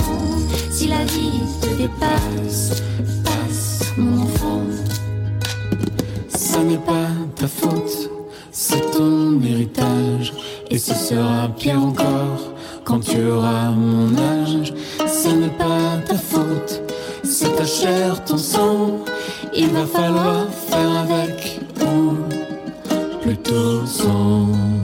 [0.69, 2.83] Si la vie te dépasse,
[6.57, 8.09] Ça n'est pas ta faute,
[8.51, 10.33] c'est ton héritage.
[10.71, 12.51] Et ce sera pire encore
[12.83, 14.73] quand tu auras mon âge.
[15.05, 16.81] Ça n'est pas ta faute,
[17.23, 19.05] c'est ta chair, ton sang.
[19.55, 22.15] Il va falloir faire avec ou
[23.21, 24.76] plutôt sans.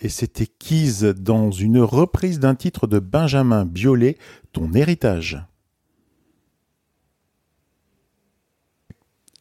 [0.00, 4.16] Et c'était Keys dans une reprise d'un titre de Benjamin Biolay,
[4.52, 5.42] Ton héritage.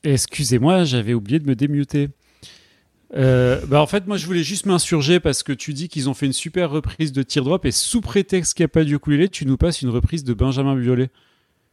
[0.03, 2.09] Excusez-moi, j'avais oublié de me démuter.
[3.15, 6.13] Euh, bah en fait, moi, je voulais juste m'insurger parce que tu dis qu'ils ont
[6.13, 9.29] fait une super reprise de Teardrop et sous prétexte qu'il n'y a pas de ukulélé,
[9.29, 11.09] tu nous passes une reprise de Benjamin Biolay.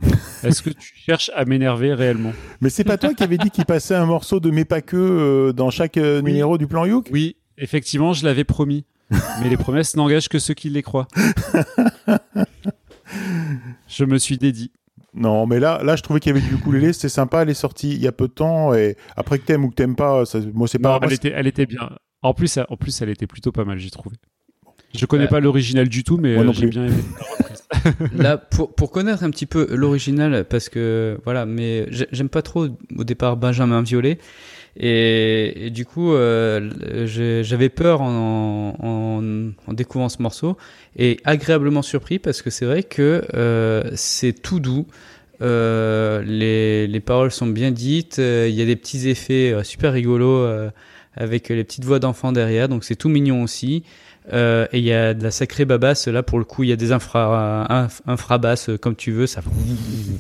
[0.43, 2.33] Est-ce que tu cherches à m'énerver réellement?
[2.61, 4.97] Mais c'est pas toi qui avais dit qu'il passait un morceau de Mais pas que
[4.97, 6.33] euh, dans chaque euh, Oui.
[6.33, 7.09] numéro du plan Youk?
[7.13, 8.85] Oui, effectivement, je l'avais promis.
[9.43, 11.09] Mais les promesses n'engagent que ceux qui les croient.
[13.89, 14.71] je me suis dédié.
[15.17, 17.55] Non, mais là, là, je trouvais qu'il y avait du ukulélé, c'était sympa, elle est
[17.55, 20.25] sortie il y a peu de temps, et après que t'aimes ou que t'aimes pas,
[20.25, 20.99] ça, moi c'est pas...
[20.99, 21.89] Non, elle, était, elle était bien.
[22.23, 24.17] En plus, en plus, elle était plutôt pas mal, j'ai trouvé.
[24.93, 26.71] Je connais Euh, pas l'original du tout, mais moi non euh, j'ai plus.
[26.71, 27.03] bien aimé.
[28.17, 32.43] Là, pour, pour connaître un petit peu l'original, parce que voilà, mais j'ai- j'aime pas
[32.43, 34.19] trop au départ Benjamin Violet.
[34.77, 36.71] Et, du coup, euh,
[37.43, 39.23] j'avais peur en,
[39.69, 40.57] découvrant ce morceau
[40.97, 44.87] et agréablement surpris parce que c'est vrai que euh, c'est tout doux.
[45.43, 48.19] Euh, les, les paroles sont bien dites.
[48.19, 50.47] Il y a des petits effets super rigolos
[51.17, 52.69] avec les petites voix d'enfants derrière.
[52.69, 53.85] Donc c'est tout mignon aussi.
[54.33, 56.09] Et il y a de la sacrée babasse.
[56.09, 59.27] Là, pour le coup, il y a des infra, inf- infrabasses comme tu veux.
[59.27, 59.41] Ça,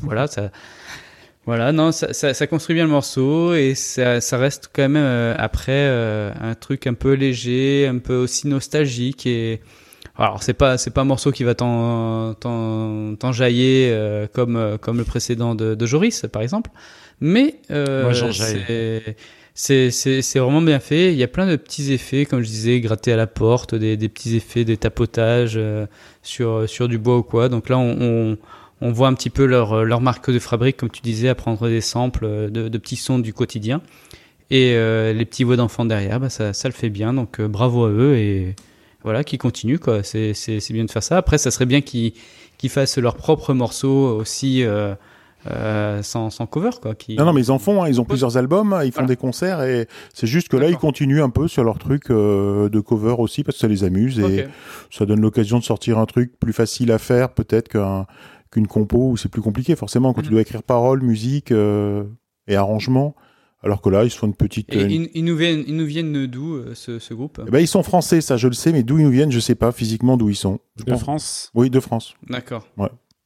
[0.02, 0.50] voilà, ça,
[1.46, 1.72] voilà.
[1.72, 5.34] Non, ça, ça, ça construit bien le morceau et ça, ça reste quand même euh,
[5.38, 9.60] après euh, un truc un peu léger, un peu aussi nostalgique et
[10.16, 14.78] alors c'est pas c'est pas un morceau qui va t'en t'en t'enjailler euh, comme euh,
[14.78, 16.70] comme le précédent de, de Joris par exemple,
[17.20, 19.16] mais euh, c'est
[19.54, 21.12] c'est c'est c'est vraiment bien fait.
[21.12, 23.96] Il y a plein de petits effets, comme je disais, grattés à la porte, des,
[23.96, 25.86] des petits effets, des tapotages euh,
[26.22, 27.48] sur sur du bois ou quoi.
[27.48, 28.38] Donc là, on, on
[28.80, 31.68] on voit un petit peu leur leur marque de fabrique, comme tu disais, à prendre
[31.68, 33.80] des samples de, de petits sons du quotidien.
[34.50, 37.14] Et euh, les petits voix d'enfants derrière, bah, ça, ça le fait bien.
[37.14, 38.54] Donc euh, bravo à eux et
[39.02, 40.02] voilà, qui continuent quoi.
[40.02, 41.16] C'est c'est c'est bien de faire ça.
[41.16, 42.12] Après, ça serait bien qu'ils
[42.58, 44.94] qu'ils fassent leur propre morceau aussi euh,
[45.46, 46.94] euh, sans sans cover quoi.
[46.94, 47.16] Qui...
[47.16, 49.08] Non, non, mais ils en font, hein, ils ont plusieurs albums, ils font Voilà.
[49.08, 52.70] des concerts, et c'est juste que là, ils continuent un peu sur leur truc euh,
[52.70, 54.46] de cover aussi, parce que ça les amuse, et
[54.90, 58.06] ça donne l'occasion de sortir un truc plus facile à faire, peut-être qu'un
[58.54, 60.32] qu'une compo, où c'est plus compliqué, forcément, quand tu Mhm.
[60.32, 62.04] dois écrire paroles, musique euh,
[62.46, 63.14] et arrangement,
[63.62, 64.72] alors que là, ils se font une petite...
[64.74, 67.40] Et euh, ils, ils nous viennent ils nous viennent d'où euh, ce, ce groupe?
[67.46, 69.40] Eh ben, ils sont français, ça je le sais, mais d'où ils nous viennent, je
[69.40, 70.60] sais pas physiquement d'où ils sont.
[70.76, 71.50] Je De pense- France?
[71.54, 72.66] Oui, de France, D'accord.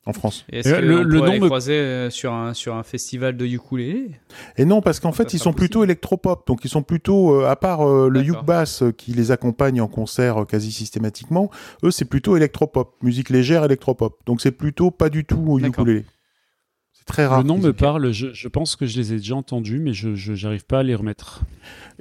[0.09, 0.47] En France.
[0.51, 3.45] Et est-ce que le- nom les me- croiser euh, sur un sur un festival de
[3.45, 4.11] ukulélé?
[4.57, 5.57] Et non, parce qu'en fait, ils sont possible.
[5.57, 9.13] plutôt électropop, donc ils sont plutôt, euh, à part euh, le yuk bass euh, qui
[9.13, 11.51] les accompagne en concert euh, quasi systématiquement,
[11.85, 14.19] eux c'est plutôt électropop, musique légère électropop.
[14.27, 15.85] Donc c'est plutôt pas du tout au D'accord.
[15.85, 16.05] ukulélé.
[17.09, 17.41] Très rare.
[17.43, 20.15] Le nom me parle, je, je pense que je les ai déjà entendus, mais je
[20.15, 21.41] j'arrive pas à les remettre.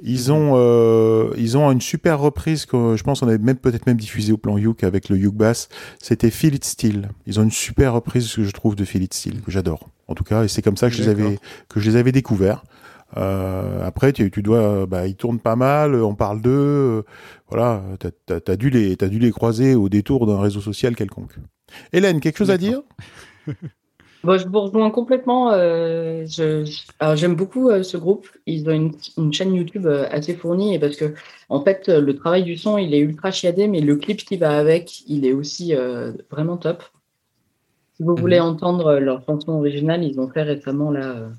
[0.02, 3.86] Ils ont, euh, ils ont une super reprise que je pense on avait même peut-être
[3.86, 5.70] même diffusé au plan Yuk avec le Yuk Bass.
[6.00, 7.08] C'était Feel It Still.
[7.26, 9.88] Ils ont une super reprise que je trouve de Feel It Still que j'adore.
[10.08, 11.38] En tout cas, et c'est comme ça que je les avais
[11.68, 12.62] que je les avais découverts.
[13.16, 15.94] Euh, après, tu, tu dois, bah, ils tournent pas mal.
[15.94, 16.50] On parle d'eux.
[16.50, 17.02] euh,
[17.48, 20.94] voilà, t'as, t'as, t'as dû les, t'as dû les croiser au détour d'un réseau social
[20.94, 21.32] quelconque.
[21.94, 22.82] Hélène, quelque chose à dire?
[24.24, 25.52] Bon, je vous rejoins complètement.
[25.52, 26.26] euh,
[27.14, 28.28] j'aime beaucoup euh, ce groupe.
[28.46, 31.14] Ils ont une, une chaîne YouTube euh, assez fournie et parce que,
[31.48, 34.58] en fait, le travail du son, il est ultra chiadé, mais le clip qui va
[34.58, 35.72] avec, il est aussi
[36.30, 36.82] vraiment top.
[37.96, 38.20] Si vous Mhm.
[38.20, 41.30] voulez entendre leur chanson originale, ils ont fait récemment là,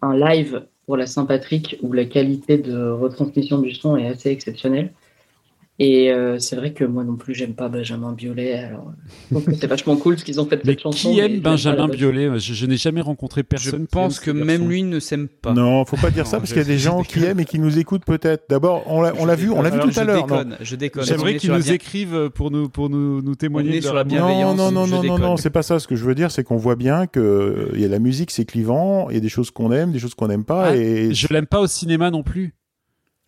[0.00, 4.92] un live pour la Saint-Patrick où la qualité de retransmission du son est assez exceptionnelle.
[5.84, 8.52] Et euh, c'est vrai que moi non plus, j'aime pas Benjamin Biolay.
[8.54, 8.92] Alors,
[9.32, 11.10] je c'est vachement cool ce qu'ils ont fait de cette chanson.
[11.10, 12.38] qui aime Benjamin la- Biolay?
[12.38, 13.80] Je, je n'ai jamais rencontré Je personne.
[13.80, 14.68] qui pense aime que même garçon.
[14.68, 15.52] lui ne s'aime pas.
[15.52, 17.06] Non, faut pas dire ça parce qu'il y a je- des je gens déconne.
[17.22, 18.44] qui aiment et qui nous écoutent peut-être.
[18.48, 20.26] D'abord, on l'a, on l'a vu, on l'a vu Alors, tout à je l'heure.
[20.28, 21.02] non déconne, je déconne.
[21.02, 24.56] On J'aimerais qu'ils nous bien- écrivent pour nous, pour nous, témoigner de sur la bienveillance,
[24.56, 25.80] non, non, je non, non, non, c'est pas ça.
[25.80, 27.98] Ce que je veux dire, c'est qu'on voit bien que euh, il y a la
[27.98, 30.66] musique, c'est clivant, il y a des choses qu'on aime, des choses qu'on n'aime pas,
[30.68, 32.54] Ah, et Je l'aime pas au cinéma non plus.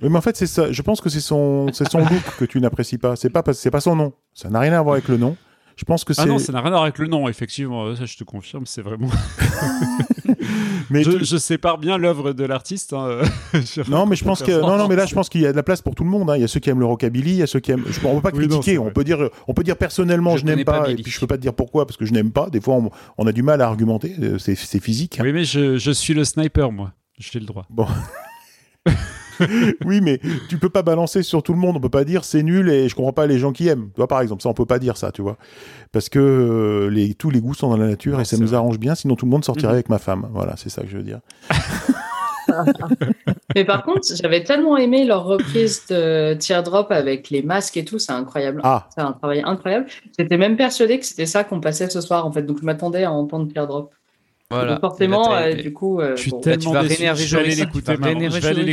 [0.03, 0.71] Oui, mais en fait, c'est ça.
[0.73, 3.17] Je pense que c'est son, c'est son look que tu n'apprécies pas.
[3.17, 4.13] C'est pas, parce- c'est pas son nom.
[4.35, 5.37] Ça n'a rien à voir avec le nom.
[5.77, 6.23] Je pense que c'est.
[6.23, 7.95] Ah non, ça n'a rien à voir avec le nom, effectivement.
[7.97, 9.09] Ça, je te confirme, c'est vraiment.
[10.91, 12.93] mais je, tu- je sépare bien l'œuvre de l'artiste.
[12.93, 13.21] hein.
[13.89, 15.57] Non, mais je pense que non, non, mais là, je pense qu'il y a de
[15.57, 16.31] la place pour tout le monde.
[16.31, 16.37] hein.
[16.37, 17.85] Il y a ceux qui aiment le rockabilly, il y a ceux qui aiment.
[17.89, 18.73] Je, on peut pas Oui, non, critiquer.
[18.73, 21.11] c'est on peut dire, on peut dire personnellement, Je je, n'aime pas pas, et puis
[21.11, 22.51] je peux pas te dire pourquoi parce que je n'aime pas.
[22.51, 24.15] Des fois, on, on a du mal à argumenter.
[24.23, 25.19] euh, C'est, c'est physique.
[25.19, 25.25] hein.
[25.25, 26.93] Oui, mais je, je suis le sniper, moi.
[27.19, 27.67] J'ai le droit.
[29.85, 31.77] Oui, mais tu peux pas balancer sur tout le monde.
[31.77, 33.91] On peut pas dire c'est nul et je comprends pas les gens qui aiment.
[33.95, 35.37] Toi, par exemple, ça, on peut pas dire ça, tu vois,
[35.93, 38.57] parce que euh, les, tous les goûts sont dans la nature et ça nous vrai.
[38.57, 38.95] arrange bien.
[38.95, 39.75] Sinon, tout le monde sortirait Mhm.
[39.75, 40.29] avec ma femme.
[40.33, 41.21] Voilà, c'est ça que je veux dire.
[43.55, 47.99] Mais par contre, j'avais tellement aimé leur reprise de Teardrop avec les masques et tout,
[47.99, 48.61] c'est incroyable.
[48.65, 49.87] Ah, C'est un travail incroyable.
[50.19, 52.43] J'étais même persuadée que c'était ça qu'on passait ce soir, en fait.
[52.43, 53.93] Donc, je m'attendais à entendre Teardrop.
[54.51, 54.73] Voilà.
[54.73, 56.01] Donc, forcément, euh, du coup.
[56.01, 56.95] euh, Je suis bon, tu vas déçu.
[56.97, 57.93] réénerver Je vais aller l'écouter.
[57.95, 58.65] Je vais aller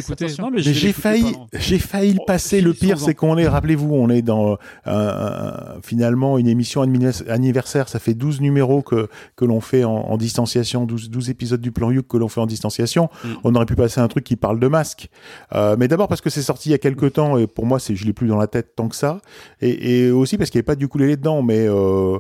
[0.52, 1.48] mais j'ai failli, pardon.
[1.58, 2.62] j'ai failli le Oh, passer.
[2.62, 7.88] Le pire, c'est qu'on est, rappelez-vous, on est dans un- un- finalement une émission anniversaire-.
[7.90, 11.72] Ça fait 12 numéros que, que l'on fait en, en distanciation, 12, 12 épisodes du
[11.72, 13.10] plan Youk que l'on fait en distanciation.
[13.24, 13.28] Mm.
[13.46, 15.10] On aurait pu passer un truc qui parle de masque.
[15.56, 17.80] Euh, mais d'abord parce que c'est sorti il y a quelques temps et pour moi,
[17.80, 19.20] c'est, je l'ai plus dans la tête tant que ça.
[19.62, 21.42] Et, et aussi parce qu'il n'y avait pas du ukulélé dedans.
[21.42, 22.18] Mais euh,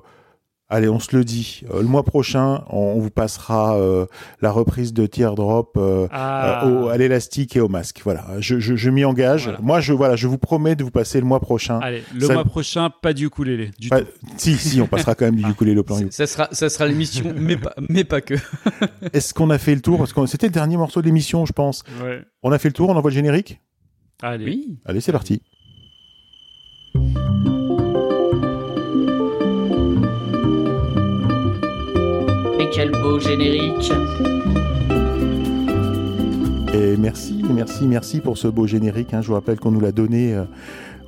[0.71, 1.61] allez, on se le dit.
[1.71, 4.05] Euh, le mois prochain, on, on vous passera euh,
[4.41, 5.73] la reprise de Teardrop.
[5.77, 6.65] euh, Ah.
[6.65, 8.01] euh, au- à l'élastique et au masque.
[8.03, 9.43] Voilà, je, je, je m'y engage.
[9.43, 9.59] Voilà.
[9.61, 11.79] Moi, je voilà, je vous promets de vous passer le mois prochain.
[11.81, 13.71] Allez, le Ça- mois prochain, pas du ukulélé.
[13.79, 14.07] Du Pas- tout.
[14.37, 15.97] si, si, on passera quand même du ukulélé au plan.
[15.97, 18.33] C'est- Ça sera, ça sera l'émission, mais pas, mais pas que.
[19.13, 19.97] Est-ce qu'on a fait le tour?
[19.99, 21.83] Parce que c'était le dernier morceau de l'émission, je pense.
[22.03, 22.21] Ouais.
[22.43, 23.59] On a fait le tour, on envoie le générique?
[24.23, 24.45] Allez.
[24.45, 24.79] Oui.
[24.85, 25.41] Allez, c'est parti.
[32.73, 33.91] Quel beau générique.
[36.73, 39.13] Et merci, merci, merci pour ce beau générique.
[39.13, 39.21] hein.
[39.21, 40.43] Je vous rappelle qu'on nous l'a donné euh,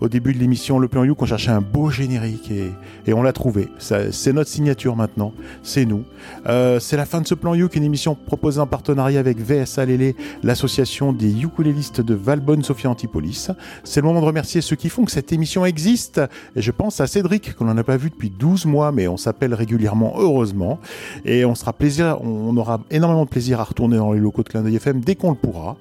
[0.03, 3.31] au début de l'émission Le Plan You, qu'on cherchait un beau générique et, on l'a
[3.31, 3.69] trouvé.
[3.79, 5.31] C'est notre signature maintenant,
[5.63, 6.03] c'est nous.
[6.45, 9.85] Euh, c'est la fin de ce Plan You, une émission proposée en partenariat avec VSA
[9.85, 13.49] Lélé, l'association des ukulélistes de Valbonne Sophia Antipolis.
[13.85, 16.19] C'est le moment de remercier ceux qui font que cette émission existe.
[16.57, 19.53] Je pense à Cédric, qu'on n'en a pas vu depuis 12 mois, mais on s'appelle
[19.53, 20.79] régulièrement, heureusement.
[21.23, 24.49] Et on sera plaisir, on aura énormément de plaisir à retourner dans les locaux de
[24.49, 25.77] Clin d'œil FM dès qu'on le pourra.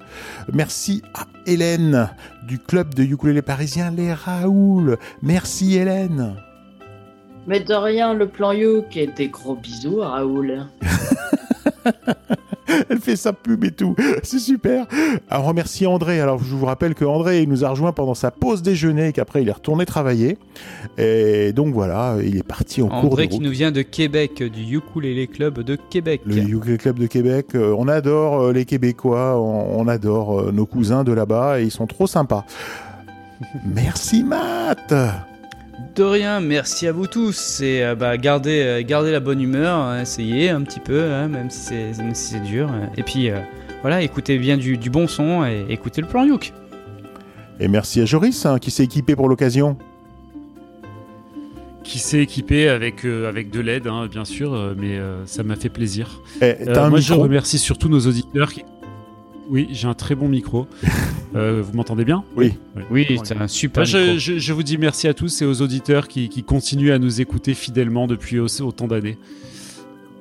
[0.52, 2.08] Merci à Hélène
[2.47, 4.99] du club de ukulélé parisien Les Raoul.
[5.22, 6.36] Merci Hélène.
[7.47, 10.66] Mais de rien, le plan Youk et des gros bisous, Raoul.
[12.88, 13.94] Elle fait sa pub et tout.
[14.22, 14.86] C'est super.
[15.28, 16.20] Alors, remercie André.
[16.20, 19.12] Alors, je vous rappelle que André, il nous a rejoint pendant sa pause déjeuner et
[19.12, 20.38] qu'après, il est retourné travailler.
[20.98, 23.44] Et donc, voilà, il est parti en cours André de qui route.
[23.46, 26.22] nous vient de Québec, du Ukulele Club de Québec.
[26.26, 27.46] Le Ukulele Club de Québec.
[27.54, 29.38] Euh, on adore euh, les Québécois.
[29.38, 32.44] On, on adore euh, nos cousins de là-bas et ils sont trop sympas.
[33.64, 34.92] Merci Matt.
[35.95, 37.61] De rien, merci à vous tous.
[37.61, 41.28] Et euh, bah, gardez, euh, gardez la bonne humeur, hein, essayez un petit peu, hein,
[41.28, 41.61] même si
[41.93, 42.68] c'est si dur.
[42.70, 42.89] hein.
[42.97, 43.39] Et puis euh,
[43.83, 46.53] voilà, écoutez bien du, du bon son et écoutez le plan Youk.
[47.61, 49.76] Et merci à Joris hein, qui s'est équipé pour l'occasion.
[51.85, 55.57] Qui s'est équipé avec, euh, avec de l'aide, hein, bien sûr, mais euh, ça m'a
[55.57, 56.22] fait plaisir.
[56.41, 58.53] Eh, Euh, un moi, je remercie surtout nos auditeurs.
[58.53, 58.64] Qui...
[59.51, 60.66] Oui, j'ai un très bon micro.
[61.35, 62.55] Euh, vous m'entendez bien Oui.
[62.91, 63.85] Oui, c'est un super.
[63.85, 64.18] Je, micro.
[64.18, 67.20] je- je vous dis merci à tous et aux auditeurs qui, qui continuent à nous
[67.20, 69.16] écouter fidèlement depuis au- autant d'années.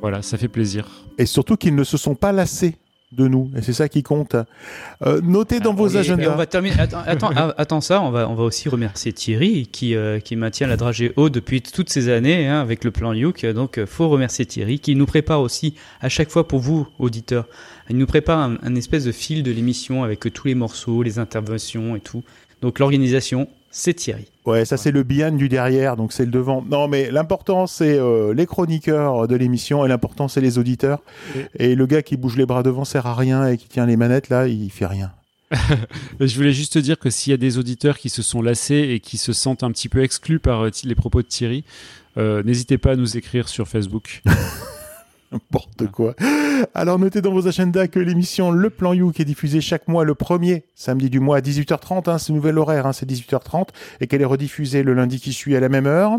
[0.02, 0.88] Voilà, ça fait plaisir.
[1.18, 2.76] Et surtout qu'ils ne se sont pas lassés
[3.12, 3.52] de nous.
[3.58, 4.36] Et c'est ça qui compte.
[5.06, 6.32] Euh, notez dans vos Et- et agendas.
[6.34, 6.80] on va terminer.
[6.80, 10.36] Attends, attends, ah, attends ça, on va, on va aussi remercier Thierry qui, euh, qui
[10.36, 13.46] maintient la dragée haut depuis toutes ces années hein, avec le plan Youk.
[13.48, 17.48] Donc, euh, faut remercier Thierry qui nous prépare aussi à chaque fois pour vous, auditeurs.
[17.90, 21.20] Il nous prépare un, un espèce de fil de l'émission avec tous les morceaux, les
[21.20, 22.24] interventions et tout.
[22.62, 24.28] Donc, l'organisation, c'est Thierry.
[24.46, 26.62] Ouais, ça c'est le bian du derrière, donc c'est le devant.
[26.62, 31.02] Non, mais l'important c'est euh, les chroniqueurs de l'émission et l'important c'est les auditeurs.
[31.56, 33.98] Et le gars qui bouge les bras devant sert à rien et qui tient les
[33.98, 35.12] manettes là, il fait rien.
[36.20, 38.90] Je voulais juste te dire que s'il y a des auditeurs qui se sont lassés
[38.90, 41.64] et qui se sentent un petit peu exclus par euh, les propos de Thierry,
[42.18, 44.22] euh, n'hésitez pas à nous écrire sur Facebook.
[45.32, 46.14] N'importe quoi.
[46.74, 50.04] Alors notez dans vos agendas que l'émission Le Plan You qui est diffusée chaque mois
[50.04, 53.70] le premier samedi du mois à 18h30, hein, c'est nouvel horaire, hein, c'est 18h30,
[54.02, 56.18] et qu'elle est rediffusée le lundi qui suit à la même heure.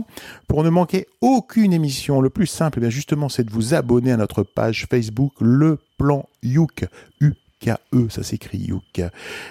[0.48, 4.12] Pour ne manquer aucune émission, le plus simple, eh bien justement, c'est de vous abonner
[4.12, 6.86] à notre page Facebook Le Plan Youk.
[7.20, 9.02] U-K-E, ça s'écrit Youk.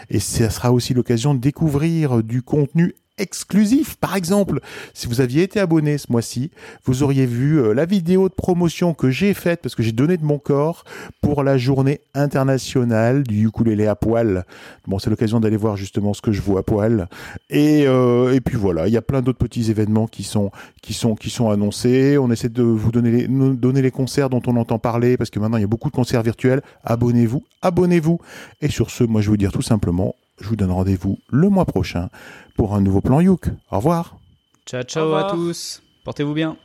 [0.10, 3.96] Et ça sera aussi l'occasion de découvrir du contenu exclusif.
[3.96, 4.60] Par exemple,
[4.94, 6.52] si vous aviez été abonné ce mois-ci,
[6.86, 10.18] vous auriez vu euh, la vidéo de promotion que j'ai faite parce que j'ai donné
[10.18, 10.84] de mon corps
[11.22, 14.46] pour la journée internationale du ukulélé à poil.
[14.88, 17.08] Bon, c'est l'occasion d'aller voir justement ce que je vois à poil.
[17.50, 20.94] Et, euh, et puis voilà, il y a plein d'autres petits événements qui sont, qui
[20.94, 22.18] sont, qui sont annoncés.
[22.18, 25.40] On essaie de vous donner les, donner les concerts dont on entend parler parce que
[25.40, 26.62] maintenant il y a beaucoup de concerts virtuels.
[26.84, 28.20] Abonnez-vous, abonnez-vous.
[28.62, 31.66] Et sur ce, moi je vous dire tout simplement, je vous donne rendez-vous le mois
[31.66, 32.10] prochain
[32.56, 33.48] pour un nouveau plan Youk.
[33.72, 34.18] Au revoir.
[34.66, 35.28] Ciao, ciao revoir.
[35.28, 35.82] à tous.
[36.04, 36.58] Portez-vous bien.